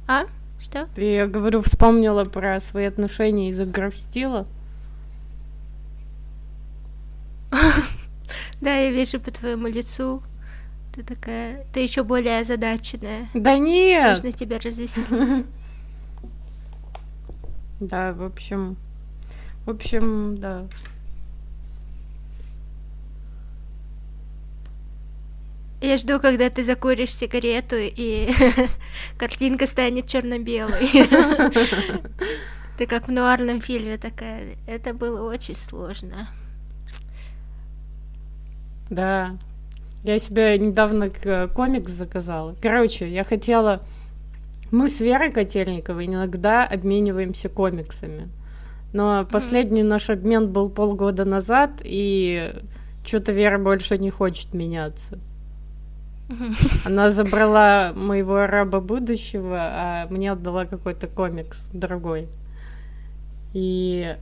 [0.07, 0.23] А?
[0.59, 0.87] Что?
[0.95, 4.47] Ты, я говорю, вспомнила про свои отношения и загрустила?
[8.59, 10.23] Да, я вижу по твоему лицу.
[10.93, 11.63] Ты такая...
[11.73, 13.27] Ты еще более озадаченная.
[13.35, 14.15] Да нет!
[14.15, 15.45] Нужно тебя развеселить.
[17.79, 18.75] Да, в общем,
[19.65, 20.65] в общем, да.
[25.79, 28.29] Я жду, когда ты закуришь сигарету, и
[29.17, 30.89] картинка станет черно-белой.
[32.77, 34.55] Ты как в нуарном фильме такая.
[34.65, 36.27] Это было очень сложно.
[38.89, 39.37] Да.
[40.03, 42.55] Я себе недавно к- комикс заказала.
[42.61, 43.81] Короче, я хотела...
[44.69, 48.29] Мы с Верой Котельниковой иногда обмениваемся комиксами.
[48.93, 52.53] Но последний наш обмен был полгода назад, и
[53.05, 55.19] что-то Вера больше не хочет меняться.
[56.85, 62.27] Она забрала моего раба будущего, а мне отдала какой-то комикс другой.
[63.53, 64.15] И,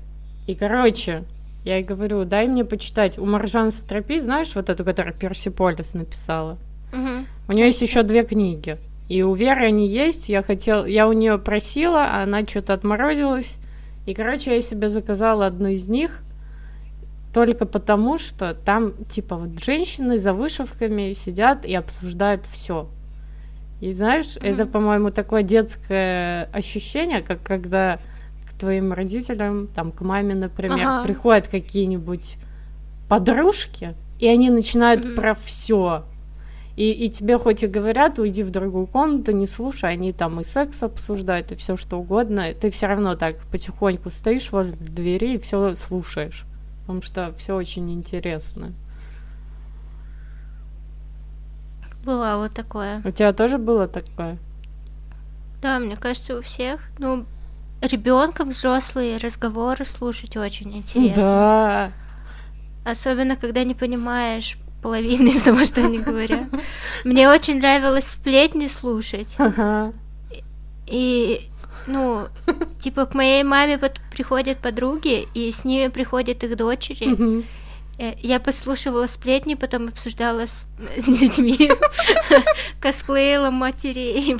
[0.47, 1.23] и короче,
[1.63, 3.17] я ей говорю, дай мне почитать.
[3.17, 6.57] У Маржан Сатрапи, знаешь, вот эту, которую Персиполис написала?
[6.93, 7.25] Мгм.
[7.47, 8.77] У нее есть еще две книги.
[9.09, 10.29] И у Веры они есть.
[10.29, 13.57] Я хотел, я у нее просила, а она что-то отморозилась.
[14.05, 16.21] И, короче, я себе заказала одну из них.
[17.35, 22.87] Только потому, что там, типа, вот женщины за вышивками сидят и обсуждают все.
[23.81, 24.53] И знаешь, mm-hmm.
[24.53, 27.99] это, по-моему, такое детское ощущение, как когда
[28.49, 31.03] к твоим родителям, там, к маме, например, ага.
[31.03, 32.37] приходят какие-нибудь
[33.09, 35.15] подружки, и они начинают mm-hmm.
[35.15, 36.05] про все.
[36.77, 40.45] И, и тебе хоть и говорят, уйди в другую комнату, не слушай, они там и
[40.45, 45.37] секс обсуждают, и все что угодно, ты все равно так потихоньку стоишь возле двери и
[45.37, 46.45] все слушаешь
[46.85, 48.73] потому что все очень интересно.
[52.03, 53.01] Было вот такое.
[53.03, 54.37] У тебя тоже было такое?
[55.61, 56.79] Да, мне кажется, у всех.
[56.99, 57.25] Ну,
[57.81, 61.21] ребенком взрослые разговоры слушать очень интересно.
[61.23, 61.91] Да.
[62.85, 66.47] Особенно, когда не понимаешь половины из того, что они говорят.
[67.03, 69.33] Мне очень нравилось сплетни слушать.
[69.39, 69.91] Ага.
[70.85, 71.49] И
[71.87, 72.27] ну,
[72.79, 73.99] типа к моей маме под...
[74.15, 77.43] приходят подруги, и с ними приходят их дочери.
[77.97, 81.71] Э, я послушивала сплетни, потом обсуждала с, с детьми,
[82.81, 84.35] косплеила матерей.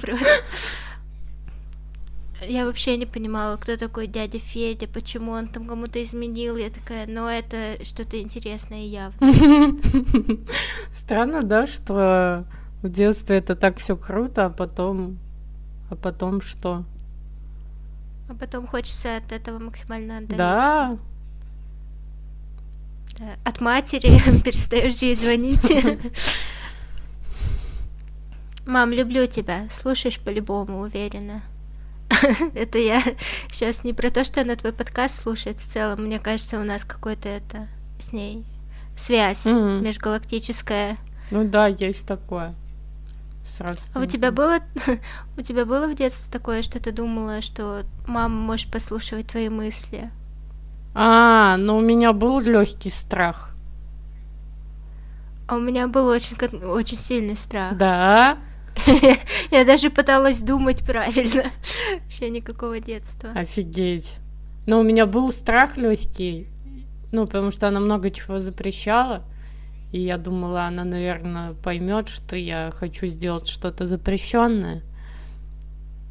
[2.42, 6.58] Я вообще не понимала, кто такой дядя Федя, почему он там кому-то изменил.
[6.58, 9.18] Я такая, ну это что-то интересное явно.
[10.94, 12.46] Странно, да, что
[12.82, 15.18] в детстве это так все круто, а потом,
[15.90, 16.84] а потом что?
[18.28, 20.38] А потом хочется от этого максимально отдалиться.
[20.38, 20.98] Да.
[23.20, 23.36] да.
[23.44, 25.72] От матери перестаешь ей звонить.
[28.66, 29.68] Мам, люблю тебя.
[29.70, 31.44] Слушаешь по-любому, уверена.
[32.56, 33.04] это я
[33.52, 36.06] сейчас не про то, что она твой подкаст слушает в целом.
[36.06, 37.68] Мне кажется, у нас какой-то это
[38.00, 38.46] с ней
[38.96, 39.82] связь mm-hmm.
[39.82, 40.98] межгалактическая.
[41.32, 42.56] Ну да, есть такое.
[43.46, 43.80] Сразу.
[43.94, 44.58] А у тебя было
[45.38, 50.10] у тебя было в детстве такое, что ты думала, что мама может послушивать твои мысли?
[50.96, 53.52] А, ну у меня был легкий страх.
[55.48, 57.78] А у меня был очень очень сильный страх.
[57.78, 58.40] Да.
[59.52, 61.52] Я даже пыталась думать правильно.
[62.04, 63.30] Вообще никакого детства.
[63.36, 64.16] Офигеть.
[64.66, 66.48] Но у меня был страх легкий.
[67.12, 69.24] Ну, потому что она много чего запрещала.
[69.92, 74.84] И я думала, она, наверное, поймет, что я хочу сделать что-то запрещенное.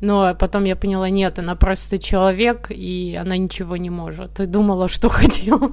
[0.01, 4.41] Но потом я поняла, нет, она просто человек, и она ничего не может.
[4.41, 5.73] И думала, что хотела.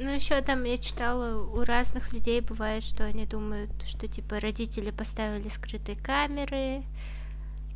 [0.00, 4.90] Ну, еще там я читала, у разных людей бывает, что они думают, что типа родители
[4.90, 6.82] поставили скрытые камеры,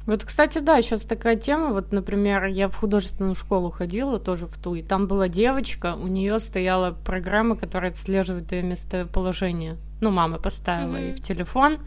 [0.08, 1.74] вот, кстати, да, сейчас такая тема.
[1.74, 6.06] Вот, например, я в художественную школу ходила, тоже в ту, и там была девочка, у
[6.06, 9.76] нее стояла программа, которая отслеживает ее местоположение.
[10.00, 11.08] Ну, мама поставила mm-hmm.
[11.08, 11.78] ей в телефон,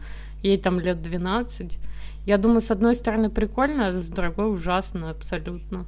[0.44, 1.78] ей там лет 12.
[2.24, 5.84] Я думаю, с одной стороны прикольно, а с другой ужасно абсолютно.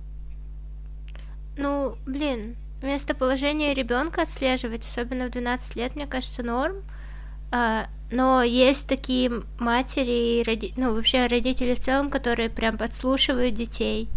[1.56, 6.82] Ну, блин, местоположение ребенка отслеживать, особенно в 12 лет, мне кажется, норм.
[7.52, 10.72] А, но есть такие матери и роди...
[10.76, 14.08] ну, вообще родители в целом, которые прям подслушивают детей.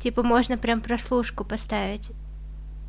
[0.00, 2.10] Типа можно прям прослушку поставить.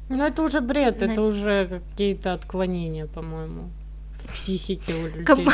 [0.07, 1.05] Ну это уже бред, На...
[1.05, 3.69] это уже какие-то отклонения, по-моему,
[4.13, 5.25] в психике у людей.
[5.25, 5.51] Кому...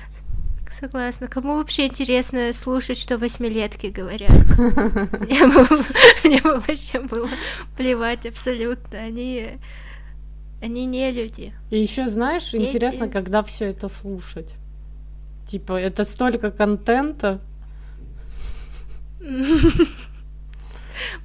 [0.70, 1.26] Согласна.
[1.28, 4.30] Кому вообще интересно слушать, что восьмилетки говорят?
[6.24, 7.28] Мне бы вообще было
[7.76, 8.98] плевать абсолютно.
[8.98, 9.58] Они
[10.60, 11.54] они не люди.
[11.70, 12.66] И еще знаешь, Дети.
[12.66, 14.54] интересно, когда все это слушать.
[15.46, 17.40] Типа, это столько контента.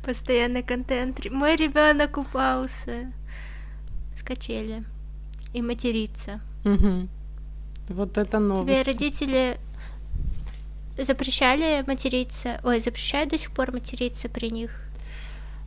[0.06, 1.26] Постоянный контент.
[1.32, 3.12] Мой ребенок упался
[4.16, 4.84] с качели
[5.54, 6.42] и матерится.
[6.64, 7.10] Угу.
[7.90, 8.84] Вот это новость.
[8.84, 9.58] Тебе родители
[10.98, 12.60] запрещали материться?
[12.64, 14.83] Ой, запрещают до сих пор материться при них?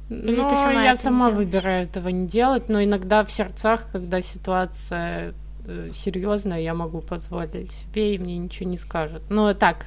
[0.09, 4.21] Или но ты сама я сама выбираю этого не делать, но иногда в сердцах, когда
[4.21, 5.35] ситуация
[5.67, 9.23] э, серьезная, я могу позволить себе, и мне ничего не скажут.
[9.31, 9.87] Но так,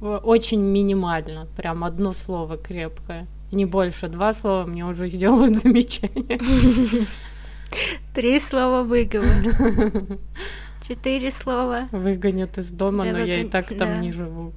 [0.00, 3.26] очень минимально, прям одно слово крепкое.
[3.52, 7.06] Не больше, два слова мне уже сделают замечание.
[8.14, 9.28] Три слова выговор.
[10.86, 11.88] Четыре слова.
[11.92, 14.52] Выгонят из дома, но я и так там не живу.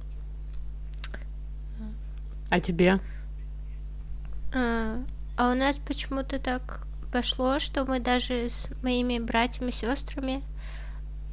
[2.50, 3.00] А тебе?
[4.52, 5.02] А,
[5.36, 10.42] а у нас почему-то так пошло, что мы даже с моими братьями и сестрами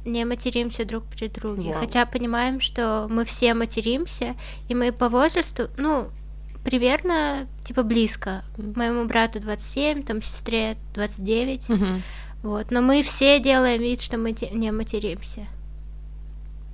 [0.04, 1.70] не материмся друг при друге.
[1.72, 1.80] Вау.
[1.80, 4.36] Хотя понимаем, что мы все материмся,
[4.68, 6.08] и мы по возрасту, ну,
[6.64, 8.44] примерно, типа, близко.
[8.56, 11.70] Моему брату 27, там, сестре 29.
[11.70, 11.86] Угу.
[12.42, 12.70] Вот.
[12.70, 15.46] Но мы все делаем вид, что мы не материмся.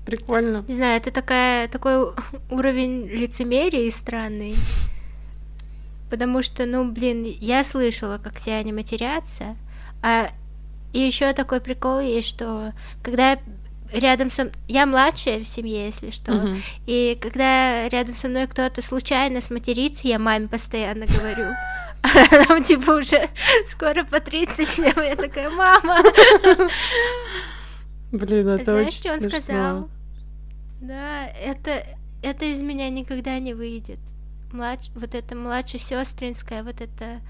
[0.04, 0.64] Прикольно.
[0.68, 2.12] Не знаю, это такая, такой
[2.50, 4.54] уровень лицемерия странный.
[6.12, 9.56] Потому что, ну, блин, я слышала, как все они матерятся,
[10.02, 10.28] а
[10.92, 13.38] и еще такой прикол есть, что когда
[13.90, 16.58] рядом со я младшая в семье, если что, uh-huh.
[16.86, 21.46] и когда рядом со мной кто-то случайно сматерится, я маме постоянно говорю.
[22.46, 23.30] Нам типа уже
[23.66, 26.02] скоро по 30 лет, я такая, мама.
[28.12, 29.40] Блин, это Знаешь, очень что он смешно.
[29.40, 29.88] сказал?
[30.82, 31.86] Да, это,
[32.22, 34.00] это из меня никогда не выйдет.
[34.52, 37.20] Младш, вот это младшесестринская, вот это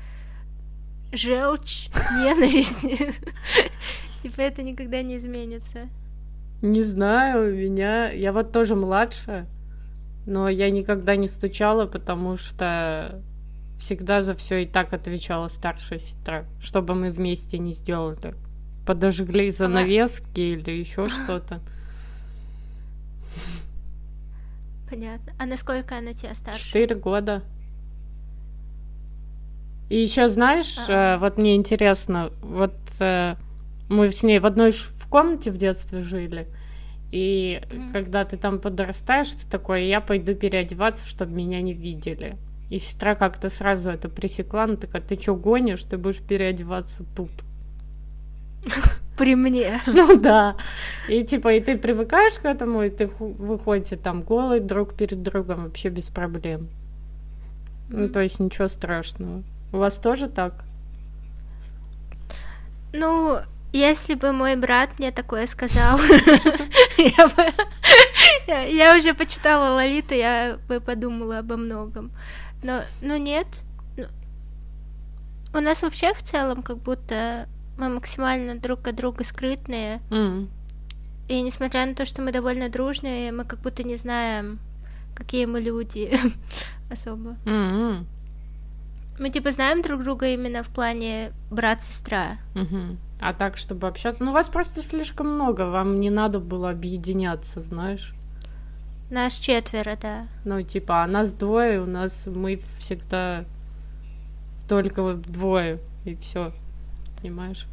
[1.12, 2.80] желчь, ненависть.
[4.22, 5.88] Типа это никогда не изменится.
[6.62, 8.10] Не знаю, у меня...
[8.10, 9.46] Я вот тоже младшая,
[10.26, 13.20] но я никогда не стучала, потому что
[13.78, 18.34] всегда за все и так отвечала старшая сестра, чтобы мы вместе не сделали.
[18.86, 21.60] Подожгли занавески или еще что-то.
[24.92, 25.32] Понятно.
[25.38, 26.66] А насколько она тебя старше?
[26.66, 27.42] Четыре года.
[29.88, 31.14] И еще знаешь, А.
[31.14, 33.36] э, вот мне интересно, вот э,
[33.88, 36.46] мы с ней в одной в комнате в детстве жили,
[37.10, 37.92] и Мгм.
[37.92, 42.36] когда ты там подрастаешь, ты такой, я пойду переодеваться, чтобы меня не видели.
[42.68, 47.30] И сестра как-то сразу это пресекла, она такая, ты что гонишь, ты будешь переодеваться тут.
[49.16, 49.80] При мне.
[49.86, 50.56] Ну да.
[51.08, 55.64] И типа, и ты привыкаешь к этому, и ты выходите там голый друг перед другом
[55.64, 56.68] вообще без проблем.
[57.88, 59.42] Ну, то есть ничего страшного.
[59.72, 60.64] У вас тоже так?
[62.94, 63.38] Ну,
[63.72, 65.98] если бы мой брат мне такое сказал,
[66.98, 67.52] я бы...
[68.46, 72.12] я- уже почитала Лолиту, я бы подумала обо многом.
[72.62, 73.46] Но, ну нет.
[75.54, 77.46] У нас вообще в целом как будто
[77.82, 80.00] мы максимально друг от друга скрытные.
[80.10, 80.48] М.
[81.28, 84.60] И несмотря на то, что мы довольно дружные, мы как будто не знаем,
[85.14, 86.16] какие мы люди
[86.90, 87.36] особо.
[87.44, 88.06] М-м.
[89.18, 92.38] Мы типа знаем друг друга именно в плане брат-сестра.
[92.54, 92.98] Мгм.
[93.20, 94.22] А так, чтобы общаться...
[94.22, 98.14] Ну, вас просто слишком много, вам не надо было объединяться, знаешь?
[99.10, 100.26] Нас четверо, да.
[100.44, 103.44] Ну, типа, а нас двое, у нас мы всегда
[104.68, 106.52] только двое, и все.
[107.20, 107.66] Понимаешь?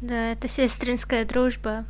[0.00, 1.84] Да, это сестринская дружба.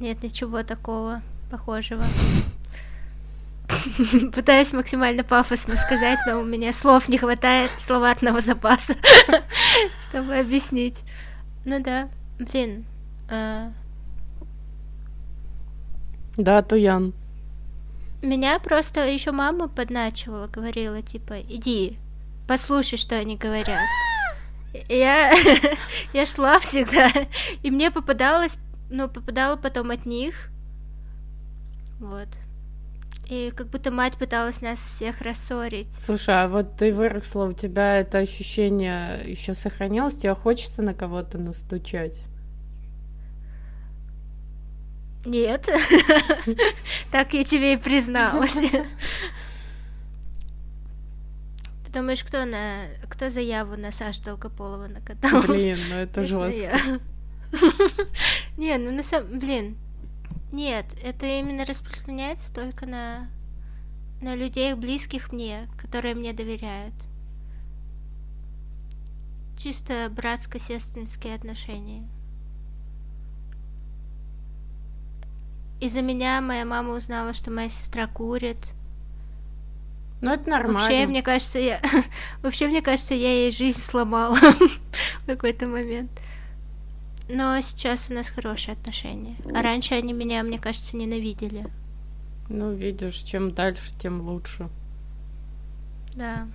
[0.00, 2.04] Нет ничего такого похожего.
[4.34, 8.94] Пытаюсь максимально пафосно сказать, но у меня слов не хватает, словарного запаса,
[10.08, 11.00] чтобы объяснить.
[11.64, 12.08] Ну да,
[12.38, 12.84] блин.
[13.28, 13.72] а,
[16.36, 17.12] Да, Туян.
[18.22, 21.98] Меня просто еще мама подначивала, говорила, типа, иди,
[22.48, 23.84] послушай, что они говорят.
[24.88, 25.32] Я,
[26.12, 27.10] я шла всегда,
[27.62, 28.56] и мне попадалось,
[28.90, 30.48] ну, попадало потом от них.
[31.98, 32.28] Вот.
[33.28, 35.92] И как будто мать пыталась нас всех рассорить.
[35.92, 40.16] Слушай, а вот ты выросла, у тебя это ощущение еще сохранилось?
[40.16, 42.20] Тебе хочется на кого-то настучать?
[45.24, 45.68] Нет.
[47.10, 48.54] Так я тебе и призналась.
[51.96, 55.40] Ты думаешь, кто на кто заяву на Сашу Долгополова накатал?
[55.48, 57.00] Блин, ну это жестко.
[58.58, 59.38] Не, ну на самом...
[59.38, 59.78] Блин.
[60.52, 63.30] Нет, это именно распространяется только на...
[64.20, 66.92] на людей, близких мне, которые мне доверяют.
[69.56, 72.06] Чисто братско-сестринские отношения.
[75.80, 78.74] Из-за меня моя мама узнала, что моя сестра курит.
[80.20, 80.80] Ну это нормально.
[80.80, 81.80] Вообще, мне кажется, я...
[82.42, 84.34] Вообще, мне кажется, я ей жизнь сломала
[85.22, 86.10] в какой-то момент.
[87.28, 89.36] Но сейчас у нас хорошие отношения.
[89.54, 91.66] А раньше они меня, мне кажется, ненавидели.
[92.48, 94.68] Ну, видишь, чем дальше, тем лучше.
[96.14, 96.46] Да.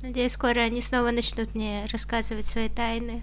[0.00, 3.22] Надеюсь, скоро они снова начнут мне рассказывать свои тайны.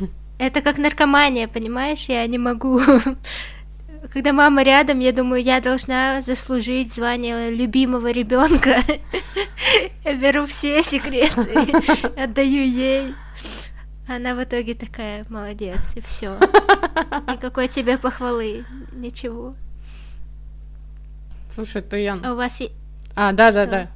[0.38, 2.06] Это как наркомания, понимаешь?
[2.08, 2.80] Я не могу.
[4.12, 8.82] Когда мама рядом, я думаю, я должна заслужить звание любимого ребенка.
[10.04, 11.42] Я беру все секреты,
[12.16, 13.14] отдаю ей.
[14.06, 16.38] Она в итоге такая, молодец, и все.
[17.28, 19.54] Никакой тебе похвалы, ничего.
[21.50, 22.24] Слушай, Туян.
[22.24, 22.70] А у вас и-
[23.14, 23.90] А, да, да, да.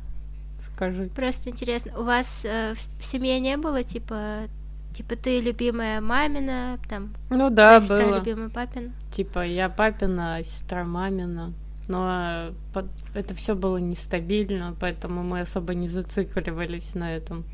[0.74, 1.08] Скажи.
[1.14, 4.48] Просто интересно, у вас э, в семье не было типа,
[4.94, 8.16] типа ты любимая мамина, там Ну да, сестра было.
[8.18, 8.92] любимая папина?
[9.10, 11.52] Типа, я папина, а сестра мамина.
[11.88, 17.44] Но э, под- это все было нестабильно, поэтому мы особо не зацикливались на этом.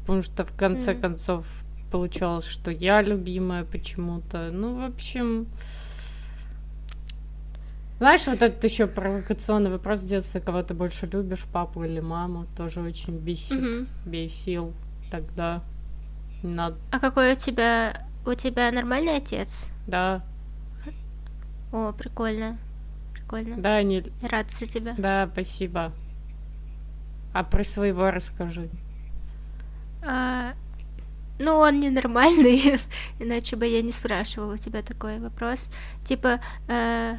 [0.00, 1.00] Потому что в конце Мгм.
[1.02, 1.46] концов
[1.92, 4.50] получалось, что я любимая почему-то.
[4.52, 5.46] Ну, в общем...
[7.98, 12.80] Знаешь, вот этот еще провокационный вопрос детства, кого ты больше любишь, папу или маму, тоже
[12.80, 13.86] очень бесит, Мгм.
[14.06, 14.72] бесил
[15.10, 15.62] тогда.
[16.42, 18.06] Надо, А какой у тебя...
[18.26, 19.70] У тебя нормальный отец?
[19.86, 20.22] да,
[21.72, 22.58] О, прикольно.
[23.14, 23.56] Прикольно.
[23.56, 24.94] да, не, Я рада за тебя.
[24.98, 25.92] да, спасибо.
[27.32, 28.68] А про своего расскажи.
[30.02, 30.54] А,
[31.38, 32.80] ну, он ненормальный,
[33.18, 35.70] иначе бы я не спрашивала у тебя такой вопрос.
[36.04, 37.16] Типа, э,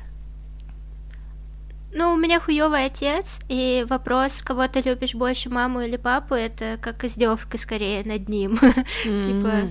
[1.94, 6.78] ну, у меня хуёвый отец, и вопрос, кого ты любишь больше, маму или папу, это
[6.82, 8.58] как издевка скорее над ним.
[9.04, 9.70] Типа,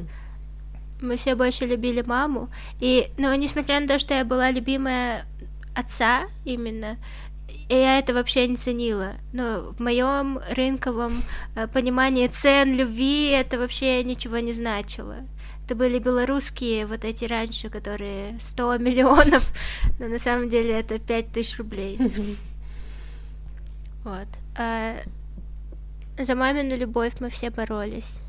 [1.01, 2.51] мы все больше любили маму.
[2.81, 5.27] И, ну, несмотря на то, что я была любимая
[5.75, 6.97] отца именно,
[7.69, 9.13] и я это вообще не ценила.
[9.33, 11.23] Но в моем рынковом
[11.55, 15.17] э, понимании цен любви это вообще ничего не значило.
[15.69, 19.53] Это были белорусские вот эти раньше, которые 100 миллионов,
[19.99, 21.99] но на самом деле это 5 тысяч рублей.
[24.05, 24.29] Вот.
[24.57, 25.03] А
[26.19, 28.21] за мамину любовь мы все боролись.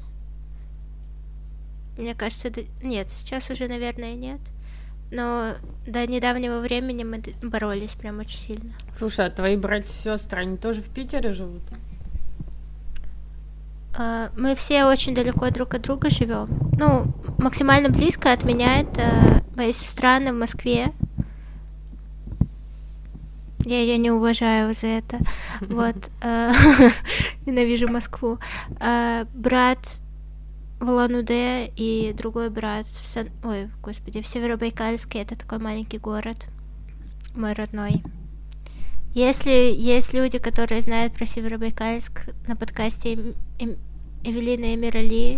[1.98, 4.42] Мне кажется, да- нет, сейчас уже, наверное, нет.
[5.10, 5.54] Но
[5.88, 8.74] до недавнего времени мы боролись прям очень сильно.
[8.98, 11.62] Слушай, а твои братья и сестры, они тоже в Питере живут?
[13.94, 16.72] А, Мы все очень далеко друг от друга живем.
[16.78, 17.06] Ну,
[17.38, 20.94] максимально близко от меня это моя сестра, она в Москве.
[23.66, 25.20] Я ее не уважаю за это.
[25.62, 26.10] Вот.
[26.22, 26.52] а,
[27.46, 28.40] Ненавижу Москву.
[28.80, 30.02] А, Брат
[30.80, 33.28] в Улан-Удэ и другой брат в Сан...
[33.44, 35.20] Ой, господи, в Северобайкальске.
[35.20, 36.48] Это такой маленький город.
[37.36, 38.02] Мой родной.
[39.20, 43.78] Если есть люди, которые знают про Северобайкальск на подкасте Эм- Эм-
[44.24, 45.38] Эвелина и Мирали,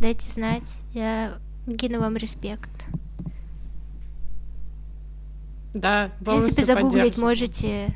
[0.00, 0.80] дайте знать.
[0.92, 1.32] Я
[1.76, 2.70] кину вам респект.
[5.74, 7.28] Да, В принципе, полностью загуглить поддерживаю.
[7.28, 7.94] можете.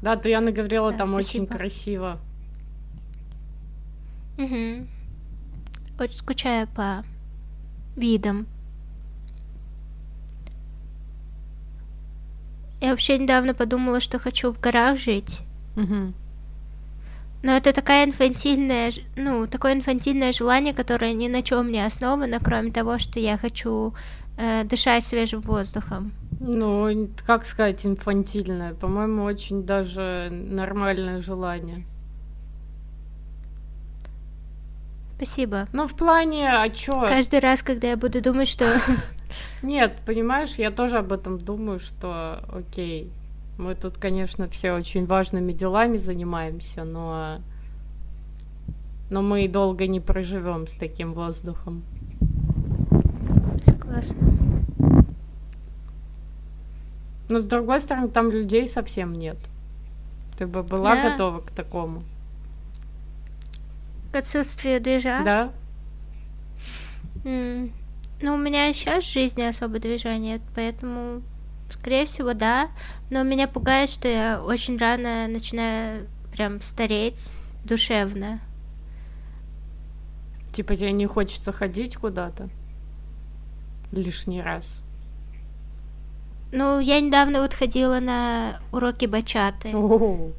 [0.00, 1.56] Да, то я наговорила, Да, там очень спасибо.
[1.58, 2.20] красиво.
[4.38, 4.88] Мгм.
[5.98, 7.04] Очень скучаю по
[7.96, 8.46] видам.
[12.80, 15.42] Я вообще недавно подумала, что хочу в горах жить.
[15.76, 16.14] Мгм.
[17.42, 22.70] Но это такая инфантильная, ну, такое инфантильное желание, которое ни на чем не основано, кроме
[22.70, 23.94] того, что я хочу
[24.36, 26.12] э, дышать свежим воздухом.
[26.38, 28.74] Ну, как сказать, инфантильное.
[28.74, 31.84] По-моему, очень даже нормальное желание.
[35.16, 35.68] Спасибо.
[35.72, 37.06] Ну, в плане, а чё?
[37.06, 38.66] Каждый раз, когда я буду думать, что
[39.62, 43.10] Нет, понимаешь, я тоже об этом думаю, что, окей,
[43.58, 47.40] мы тут, конечно, все очень важными делами занимаемся, но...
[49.10, 51.82] Но мы и долго не проживем с таким воздухом.
[53.64, 54.18] Согласна.
[57.28, 59.36] Но с другой стороны, там людей совсем нет.
[60.38, 61.10] Ты бы была Да.
[61.10, 62.02] готова к такому?
[64.12, 65.22] К отсутствию движа.
[65.24, 65.52] Да?
[68.22, 71.22] Ну, у меня сейчас в жизни особо движения поэтому,
[71.70, 72.68] скорее всего, да.
[73.08, 77.30] Но меня пугает, что я очень рано начинаю прям стареть
[77.64, 78.40] душевно.
[80.52, 82.50] Типа тебе не хочется ходить куда-то
[83.92, 84.82] лишний раз.
[86.52, 89.70] Ну, я недавно вот ходила на уроки бачаты.
[89.72, 90.32] О,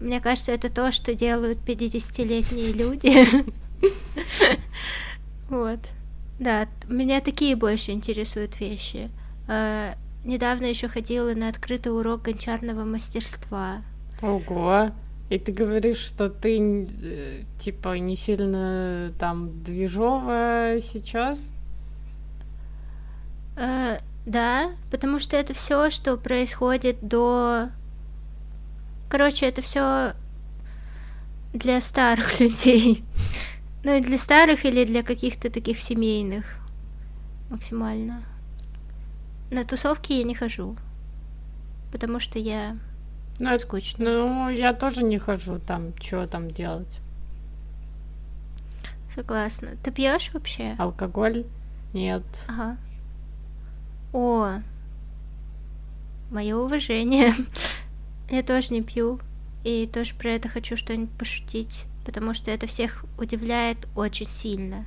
[0.00, 3.44] Мне кажется, это то, что делают 50-летние люди.
[5.50, 5.78] Вот.
[6.38, 9.10] Да, меня такие больше интересуют вещи.
[9.46, 13.82] А, Недавно еще ходила на открытый урок гончарного мастерства.
[14.22, 14.90] Ого.
[15.28, 21.52] И ты говоришь, что ты э, типа не сильно там движовая сейчас?
[23.56, 27.68] Э, Да, потому что это все, что происходит до...
[29.10, 30.14] Короче, это все
[31.52, 33.04] для старых людей.
[33.84, 36.44] Ну и для старых или для каких-то таких семейных
[37.50, 38.24] максимально.
[39.50, 40.76] На тусовки я не хожу,
[41.92, 42.76] потому что я
[43.40, 44.04] Ну, это- скучно.
[44.04, 47.00] ну, я тоже не хожу там, что там делать.
[49.14, 49.76] Согласна.
[49.82, 50.74] Ты пьешь вообще?
[50.78, 51.44] Алкоголь?
[51.92, 52.24] Нет.
[52.48, 52.76] Ага.
[54.12, 54.60] О,
[56.30, 57.32] мое уважение.
[58.30, 59.20] Я тоже не пью.
[59.62, 61.84] И тоже про это хочу что-нибудь пошутить.
[62.04, 64.84] Потому что это всех удивляет очень сильно.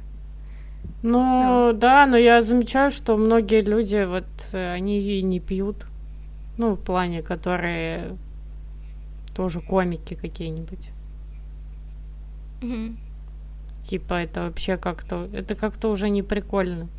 [1.04, 5.86] Ну, да, но я замечаю, что многие люди, вот, э, они и не пьют.
[6.58, 8.18] Ну, в плане, которые
[9.36, 10.90] тоже комики какие-нибудь.
[12.62, 12.98] Мгм.
[13.84, 16.90] Типа это вообще как-то, это как-то уже не прикольно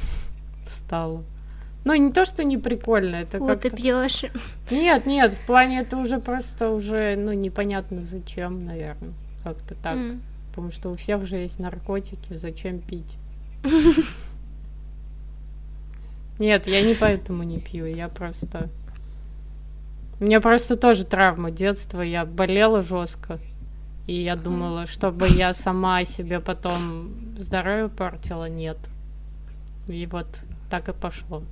[0.66, 1.24] стало.
[1.84, 4.24] Ну, не то, что не прикольно, это Фу, как ты пьешь.
[4.70, 9.12] Нет, нет, в плане это уже просто уже, ну, непонятно зачем, наверное.
[9.44, 9.96] Как-то так.
[9.96, 10.22] М.
[10.48, 13.16] Потому что у всех же есть наркотики, зачем пить?
[16.38, 18.68] Нет, я не поэтому не пью, я просто...
[20.20, 23.38] У меня просто тоже травма детства, я болела жестко.
[24.06, 28.76] И я думала, чтобы я сама себе потом здоровье портила, нет.
[29.88, 31.42] И вот так и пошло.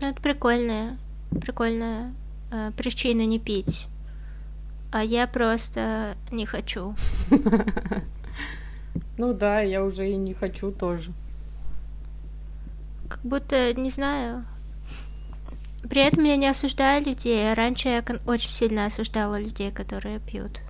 [0.00, 0.98] Ну, это прикольная,
[1.30, 2.14] прикольная
[2.50, 3.86] э, причина не пить.
[4.90, 6.94] А я просто не хочу.
[9.16, 11.12] Ну да, я уже и не хочу тоже.
[13.08, 14.46] Как будто, не знаю.
[15.90, 17.52] При этом я не осуждаю людей.
[17.52, 20.62] Раньше я очень сильно осуждала людей, которые пьют.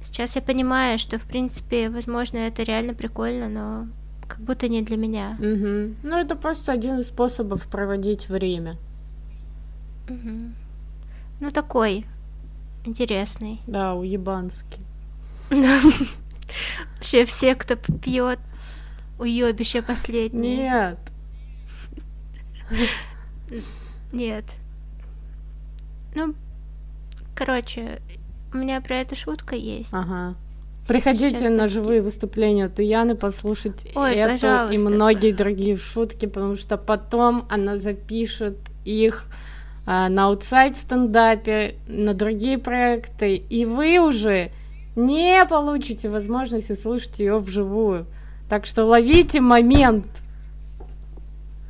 [0.00, 3.88] Сейчас я понимаю, что, в принципе, возможно, это реально прикольно, но
[4.28, 5.36] как будто не для меня.
[5.40, 5.96] Мгм.
[6.04, 8.78] Ну, это просто один из способов проводить время.
[10.08, 10.54] Мгм.
[11.40, 12.06] Ну, такой
[12.86, 13.60] интересный.
[13.66, 14.80] Да, уебанский.
[15.50, 18.38] Вообще все, кто пьет,
[19.18, 20.96] уебище последнее.
[22.70, 23.62] Нет.
[24.12, 24.44] Нет.
[26.14, 26.34] Ну,
[27.34, 28.00] короче,
[28.52, 29.92] у меня про это шутка есть.
[29.92, 30.34] Ага.
[30.88, 31.74] Приходите Сейчас, на подожди.
[31.74, 35.36] живые выступления Туяны послушать Ой, эту и многие пожалуйста.
[35.44, 39.24] другие шутки, потому что потом она запишет их
[39.86, 44.50] на аутсайд стендапе, на другие проекты, и вы уже
[44.96, 48.06] не получите возможность услышать ее вживую.
[48.48, 50.06] Так что ловите момент.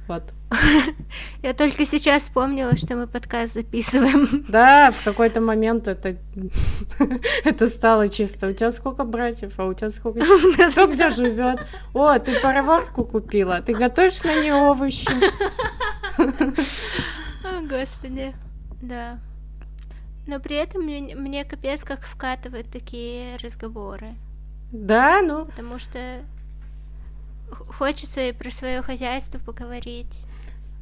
[0.08, 0.22] Вот.
[1.42, 4.44] Я только сейчас вспомнила, что мы подкаст записываем.
[4.48, 6.16] Да, в какой-то момент это,
[7.44, 8.48] это стало чисто.
[8.48, 10.20] У тебя сколько братьев, а у тебя сколько...
[10.70, 11.60] Кто где живет?
[11.92, 13.60] О, ты пароварку купила.
[13.60, 15.08] Ты готовишь на нее овощи?
[17.68, 18.34] Господи.
[18.80, 19.18] Да.
[20.26, 24.14] Но при этом мне, мне капец как вкатывают такие разговоры.
[24.72, 26.22] Да, ну, Потому что
[27.50, 30.24] хочется и про свое хозяйство поговорить.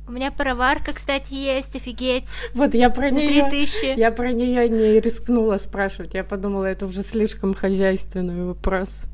[0.07, 2.28] У меня пароварка, кстати, есть, офигеть.
[2.53, 3.49] вот я про нее...
[3.97, 6.14] Я про нее не рискнула спрашивать.
[6.14, 9.07] Я подумала, это уже слишком хозяйственный вопрос.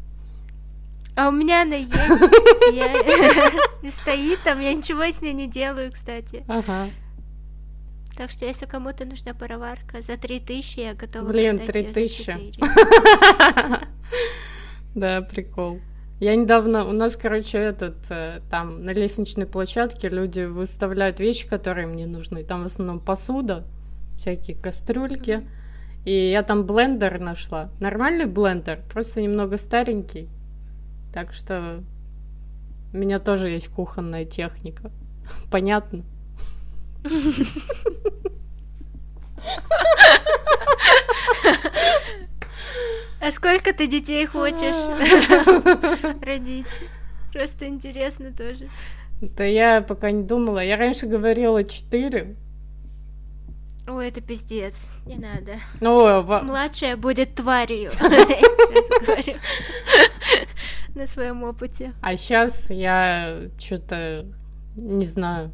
[1.16, 1.92] А у меня она есть.
[2.72, 3.90] Я...
[3.90, 6.44] стоит там, я ничего с ней не делаю, кстати.
[6.48, 6.88] Ага.
[8.20, 12.52] Так что если кому-то нужна пароварка за 3000, я готова Блин, продать её за 3000.
[12.52, 13.80] 4.
[14.94, 15.80] Да, прикол.
[16.20, 21.86] Я недавно, у нас, короче, этот, э, там, на лестничной площадке люди выставляют вещи, которые
[21.86, 22.44] мне нужны.
[22.44, 23.64] Там в основном посуда,
[24.18, 25.48] всякие кастрюльки.
[26.04, 27.70] И я там блендер нашла.
[27.80, 30.28] Нормальный блендер, просто немного старенький.
[31.14, 31.82] Так что
[32.92, 34.90] у меня тоже есть кухонная техника.
[35.50, 36.04] Понятно?
[43.20, 44.74] А сколько ты детей хочешь
[46.24, 46.66] родить?
[47.32, 48.68] Просто интересно тоже.
[49.20, 50.60] Да я пока не думала.
[50.64, 52.36] Я раньше говорила 4.
[53.88, 55.56] Ой, это пиздец, не надо.
[55.80, 57.90] Ну, во- Младшая будет тварью.
[60.94, 61.92] На своем опыте.
[62.00, 64.24] А сейчас я что-то
[64.76, 65.52] не знаю.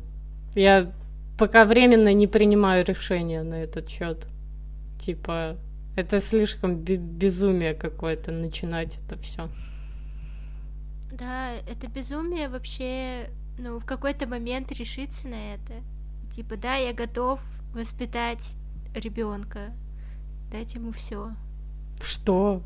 [0.54, 0.92] Я
[1.38, 4.26] пока временно не принимаю решения на этот счет.
[4.98, 5.56] Типа,
[5.96, 9.48] это слишком бе- безумие какое-то начинать это все.
[11.12, 15.74] Да, это безумие вообще, ну, в какой-то момент решиться на это.
[16.30, 17.40] Типа, да, я готов
[17.72, 18.54] воспитать
[18.94, 19.72] ребенка.
[20.50, 21.30] Дать ему все.
[22.02, 22.62] Что?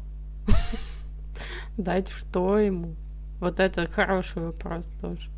[1.76, 2.96] Дать что ему?
[3.38, 5.30] Вот это хороший вопрос тоже.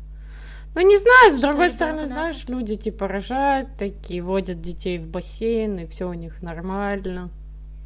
[0.75, 5.79] Ну, не знаю, с другой стороны, знаешь, люди типа рожают такие, водят детей в бассейн,
[5.79, 7.29] и все у них нормально.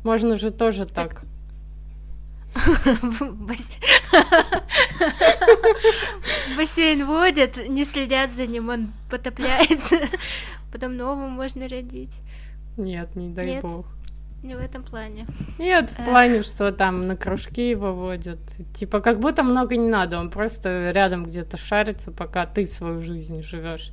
[0.03, 1.23] Можно же тоже так.
[3.21, 3.77] Бас-
[6.57, 9.97] Бассейн водят, не следят за ним, он потопляется.
[10.71, 12.13] Потом нового можно родить.
[12.77, 13.85] Нет, не дай бог.
[14.43, 15.25] Не в этом плане.
[15.57, 18.39] Нет, в плане, что там на кружки его водят.
[18.73, 23.41] Типа, как будто много не надо, он просто рядом где-то шарится, пока ты свою жизнь
[23.41, 23.91] живешь.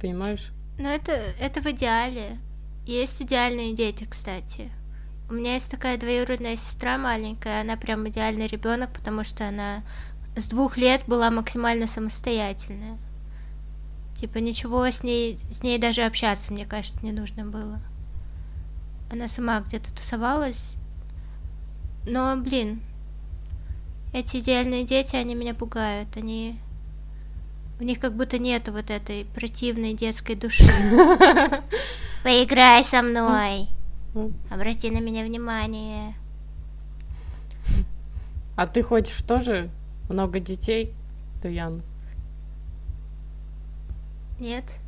[0.00, 0.50] Понимаешь?
[0.78, 2.38] Но это, это в идеале.
[2.86, 4.70] Есть идеальные дети, кстати.
[5.28, 9.82] У меня есть такая двоюродная сестра маленькая, она прям идеальный ребенок, потому что она
[10.36, 12.98] с двух лет была максимально самостоятельная.
[14.16, 17.80] Типа ничего с ней, с ней даже общаться, мне кажется, не нужно было.
[19.10, 20.76] Она сама где-то тусовалась.
[22.06, 22.80] Но, блин,
[24.12, 26.16] эти идеальные дети, они меня пугают.
[26.16, 26.58] Они...
[27.78, 30.64] У них как будто нет вот этой противной детской души.
[32.24, 33.68] Поиграй со мной.
[34.50, 36.14] Обрати на меня внимание.
[38.56, 39.68] А ты хочешь тоже
[40.08, 40.94] много детей,
[41.42, 41.82] Туян?
[44.40, 44.80] Нет.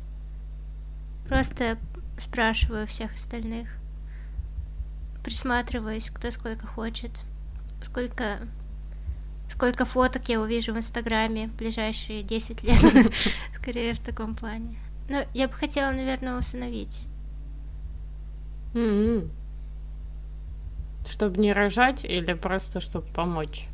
[1.27, 1.77] Просто
[2.17, 3.78] спрашиваю всех остальных.
[5.23, 7.11] Присматриваюсь, кто сколько хочет.
[7.81, 8.39] Сколько
[9.49, 13.13] сколько фоток я увижу в Инстаграме в ближайшие 10 лет.
[13.53, 14.77] Скорее в таком плане.
[15.09, 17.07] Но я бы хотела, наверное, усыновить.
[18.73, 19.29] Mm-hmm.
[21.07, 23.67] Чтобы не рожать или просто чтобы помочь?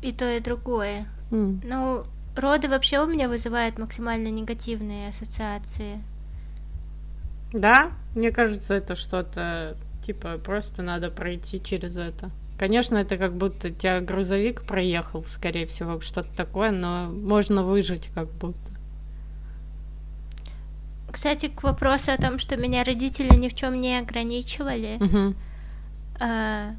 [0.00, 1.06] И то, и другое.
[1.30, 1.60] Mm.
[1.64, 6.02] Ну, роды вообще у меня вызывают максимально негативные ассоциации.
[7.52, 7.92] Да?
[8.14, 12.30] Мне кажется, это что-то типа просто надо пройти через это.
[12.58, 18.30] Конечно, это как будто тебя грузовик проехал, скорее всего, что-то такое, но можно выжить как
[18.32, 18.58] будто.
[21.10, 24.96] Кстати, к вопросу о том, что меня родители ни в чем не ограничивали.
[25.00, 25.34] Угу.
[26.20, 26.74] А,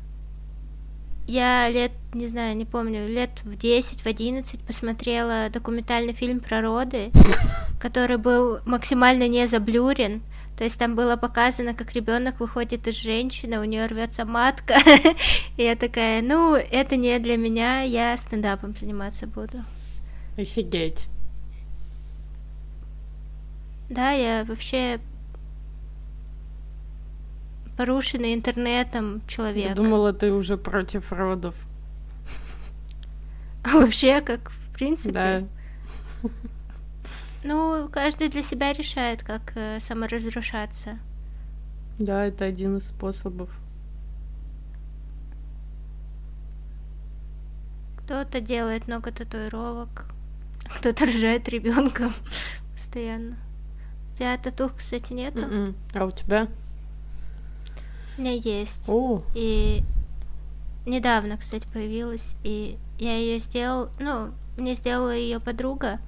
[1.28, 6.62] я лет, не знаю, не помню, лет в 10, в 11 посмотрела документальный фильм про
[6.62, 7.12] роды,
[7.80, 10.22] который был максимально не заблюрен.
[10.58, 14.76] То есть там было показано, как ребенок выходит из женщины, у нее рвется матка.
[15.58, 19.60] И я такая, ну, это не для меня, я стендапом заниматься буду.
[20.36, 21.10] Офигеть.
[23.90, 25.00] Да, я вообще
[27.78, 29.70] порушенный интернетом человек.
[29.70, 31.56] Я думала, ты уже против родов.
[33.64, 35.48] Вообще, как в принципе.
[36.24, 36.30] Да.
[37.48, 41.00] Ну, каждый для себя решает, как э, саморазрушаться.
[41.98, 43.50] Да, это один из способов.
[48.04, 50.08] Кто-то делает много татуировок,
[50.66, 52.12] кто-то рожает ребенка
[52.74, 53.38] постоянно.
[54.12, 55.40] У тебя татух, кстати, нету?
[55.40, 55.54] Mm-mm.
[55.54, 55.76] М-м.
[55.94, 56.50] А у тебя?
[58.18, 58.90] У меня есть.
[58.90, 59.24] О.
[59.36, 59.84] И
[60.86, 66.02] недавно, кстати, появилась, и я ее сделал, ну, мне сделала ее подруга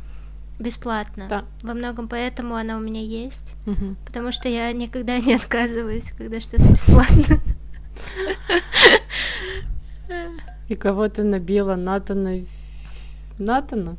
[0.60, 1.26] бесплатно.
[1.30, 1.46] Да.
[1.64, 3.96] Во многом поэтому она у меня есть, угу.
[4.06, 7.42] потому что я никогда не отказываюсь, когда что-то бесплатно.
[10.68, 11.76] И кого ты набила?
[11.76, 12.46] Натана?
[13.38, 13.98] Натана?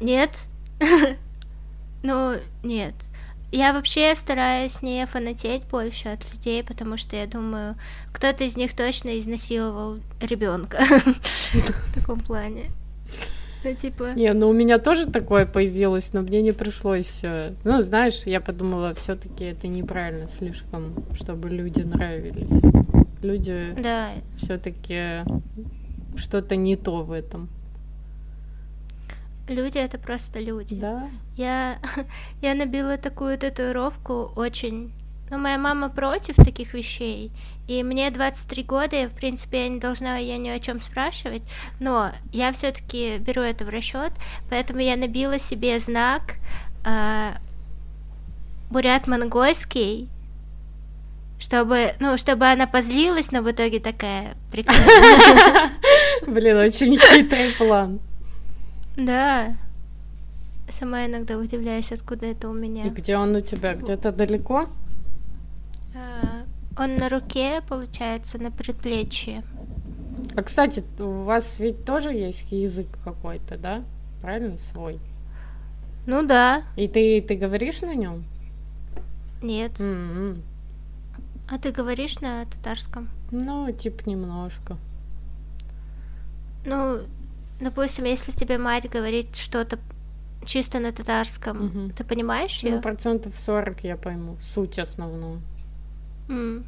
[0.00, 0.48] Нет.
[2.06, 2.92] Ну, нет.
[3.50, 7.76] Я вообще стараюсь не фанатеть больше от людей, потому что я думаю,
[8.12, 12.72] кто-то из них точно изнасиловал ребенка в таком плане.
[13.64, 14.12] Ну, типа...
[14.14, 17.24] Не, ну у меня тоже такое появилось, но мне не пришлось...
[17.24, 22.50] Э, ну, знаешь, я подумала, все таки это неправильно слишком, чтобы люди нравились.
[23.22, 24.10] Люди да.
[24.36, 25.24] все таки
[26.16, 27.48] что-то не то в этом.
[29.48, 30.76] Люди это просто люди.
[30.76, 31.08] Да.
[31.36, 31.78] Я,
[32.42, 34.92] я набила такую татуировку очень
[35.34, 37.32] но моя мама против таких вещей,
[37.66, 41.42] и мне 23 года, и, в принципе, я не должна ее ни о чем спрашивать,
[41.80, 44.12] но я все-таки беру это в расчет,
[44.48, 46.34] поэтому я набила себе знак
[46.84, 47.32] э,
[48.70, 50.08] бурят-монгольский,
[51.40, 55.72] чтобы, ну, чтобы она позлилась, но в итоге такая прекрасная.
[56.28, 57.98] Блин, очень хитрый план.
[58.96, 59.56] Да.
[60.68, 62.84] Сама иногда удивляюсь, откуда это у меня.
[62.84, 63.74] И где он у тебя?
[63.74, 64.68] Где-то далеко?
[65.94, 66.44] Э,
[66.76, 69.42] он на руке, получается, на предплечье.
[70.36, 73.84] А, кстати, у вас ведь тоже есть язык какой-то, да?
[74.20, 74.98] Правильно, свой?
[76.06, 76.64] Ну да.
[76.76, 78.24] И ты, ты говоришь на нем?
[79.42, 79.72] Нет.
[79.72, 80.42] Mm-hmm.
[81.48, 83.10] А ты говоришь на татарском?
[83.30, 84.78] Ну, типа немножко.
[86.64, 87.00] Ну,
[87.60, 89.78] допустим, если тебе мать говорит что-то
[90.46, 91.90] чисто на татарском, угу.
[91.90, 92.76] ты понимаешь ее?
[92.76, 95.40] Ну, процентов 40 я пойму, суть основную.
[96.28, 96.64] Mm.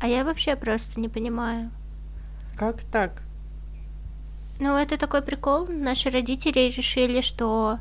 [0.00, 1.70] А я вообще просто не понимаю.
[2.56, 3.22] Как так?
[4.58, 5.66] Ну, это такой прикол.
[5.68, 7.78] Наши родители решили, что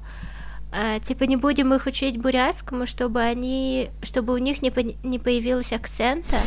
[0.71, 5.19] э, типа не будем их учить бурятскому, чтобы они, чтобы у них не, по, не
[5.19, 6.37] появилось акцента.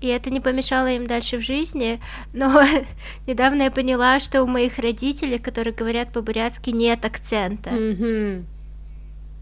[0.00, 2.00] И это не помешало им дальше в жизни.
[2.32, 2.62] Но
[3.26, 7.70] недавно я поняла, что у моих родителей, которые говорят по-бурятски, нет акцента.
[7.70, 8.44] Mm-hmm.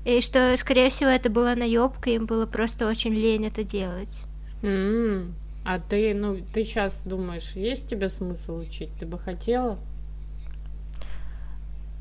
[0.04, 4.24] И что, скорее всего, это была наебка, им было просто очень лень это делать.
[4.62, 5.32] Mm-hmm.
[5.64, 8.90] А ты, ну, ты сейчас думаешь, есть тебе смысл учить?
[8.98, 9.78] Ты бы хотела?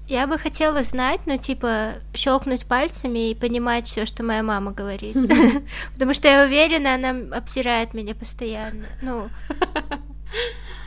[0.05, 5.15] Я бы хотела знать, ну, типа, щелкнуть пальцами и понимать все, что моя мама говорит.
[5.93, 8.85] Потому что я уверена, она обсирает меня постоянно.
[9.01, 9.29] Ну,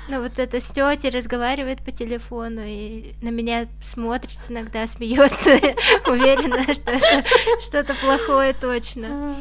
[0.08, 5.50] ну вот это с тетей разговаривает по телефону и на меня смотрит иногда, смеется.
[6.10, 7.24] Уверена, что это
[7.60, 9.36] что-то плохое точно.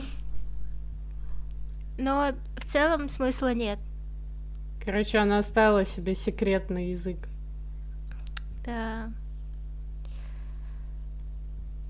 [1.98, 3.80] Но в целом смысла нет.
[4.84, 7.18] Короче, она оставила себе секретный язык.
[8.66, 9.10] Да.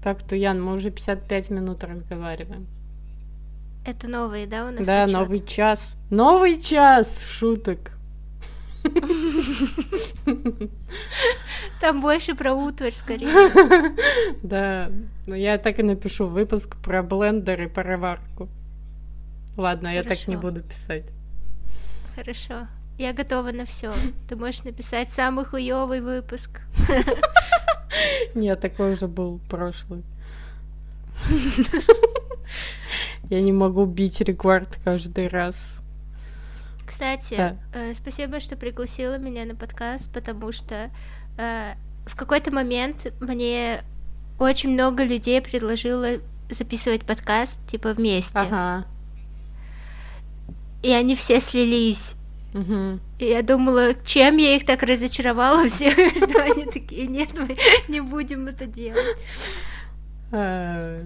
[0.03, 2.67] Так, то, Ян, мы уже 55 минут разговариваем.
[3.85, 5.19] Это новые, да, у нас Да, подсчёт?
[5.21, 5.97] новый час.
[6.09, 7.91] Новый час шуток.
[11.81, 13.29] Там больше про утварь, скорее.
[14.43, 14.91] Да,
[15.25, 18.49] но я так и напишу выпуск про блендер и пароварку.
[19.57, 21.05] Ладно, я так не буду писать.
[22.15, 22.67] Хорошо.
[22.97, 23.93] Я готова на все.
[24.29, 26.61] Ты можешь написать самый хуёвый выпуск.
[28.35, 30.03] Нет, такой уже был прошлый.
[33.29, 35.81] Я не могу бить рекорд каждый раз.
[36.85, 37.57] Кстати, Да.
[37.73, 40.91] э, спасибо, что пригласила меня на подкаст, потому что
[41.37, 41.73] э,
[42.05, 43.81] в какой-то момент мне
[44.37, 46.19] очень много людей предложило
[46.49, 48.37] записывать подкаст, типа, вместе.
[48.37, 48.85] Ага.
[50.83, 52.13] И они все слились.
[52.53, 53.01] Мгм.
[53.17, 57.57] И я думала, чем я их так разочаровала всех, что они такие, нет, мы
[57.87, 59.17] не будем это делать.
[60.31, 61.01] Э,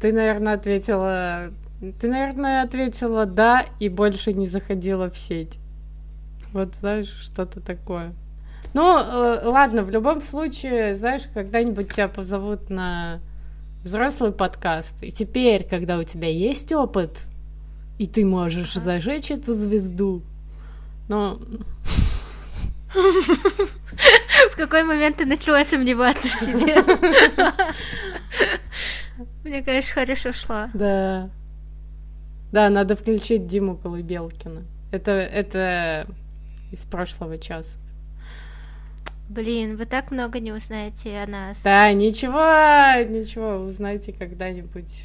[0.00, 1.52] Ты, наверное, ответила...
[1.80, 5.58] Ты, наверное, ответила «да» и больше не заходила в сеть.
[6.52, 8.14] Вот, знаешь, что-то такое.
[8.74, 13.20] Ну, э, ладно, в любом случае, знаешь, когда-нибудь тебя позовут на
[13.84, 15.02] взрослый подкаст.
[15.02, 17.24] И теперь, когда у тебя есть опыт,
[17.98, 20.22] и ты можешь зажечь эту звезду,
[21.08, 21.38] ну,
[24.48, 26.82] В какой момент ты начала сомневаться в себе?
[29.44, 30.70] Мне, конечно, хорошо шла.
[30.74, 31.30] Да.
[32.52, 34.64] Да, надо включить Диму Колыбелкина.
[34.90, 36.06] Это, это
[36.72, 37.78] из прошлого часа.
[39.28, 41.62] Блин, вы так много не узнаете о нас.
[41.62, 45.04] Да, ничего, ничего, узнаете когда-нибудь.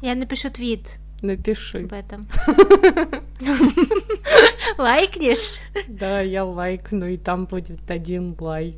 [0.00, 1.84] Я напишу твит Напиши.
[1.84, 2.26] об этом.
[4.78, 5.52] Лайкнешь?
[5.86, 8.76] Да, я лайкну, и там будет один лайк.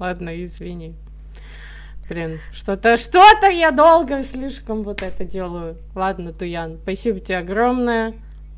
[0.00, 0.96] Ладно, извини.
[2.10, 5.76] Блин, что-то, что-то я долго слишком вот это делаю.
[5.94, 8.14] Ладно, Туян, спасибо тебе огромное.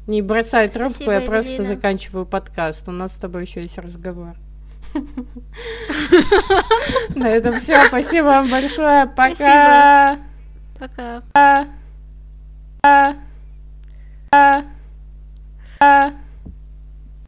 [0.07, 1.69] Не бросай трубку, Спасибо, я просто Эвелина.
[1.69, 2.89] заканчиваю подкаст.
[2.89, 4.37] У нас с тобой еще есть разговор.
[7.15, 7.85] На этом все.
[7.85, 9.05] Спасибо вам большое.
[9.07, 10.19] Пока.
[10.79, 11.23] Пока.
[12.81, 13.17] Пока.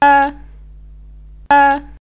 [0.01, 0.35] Пока.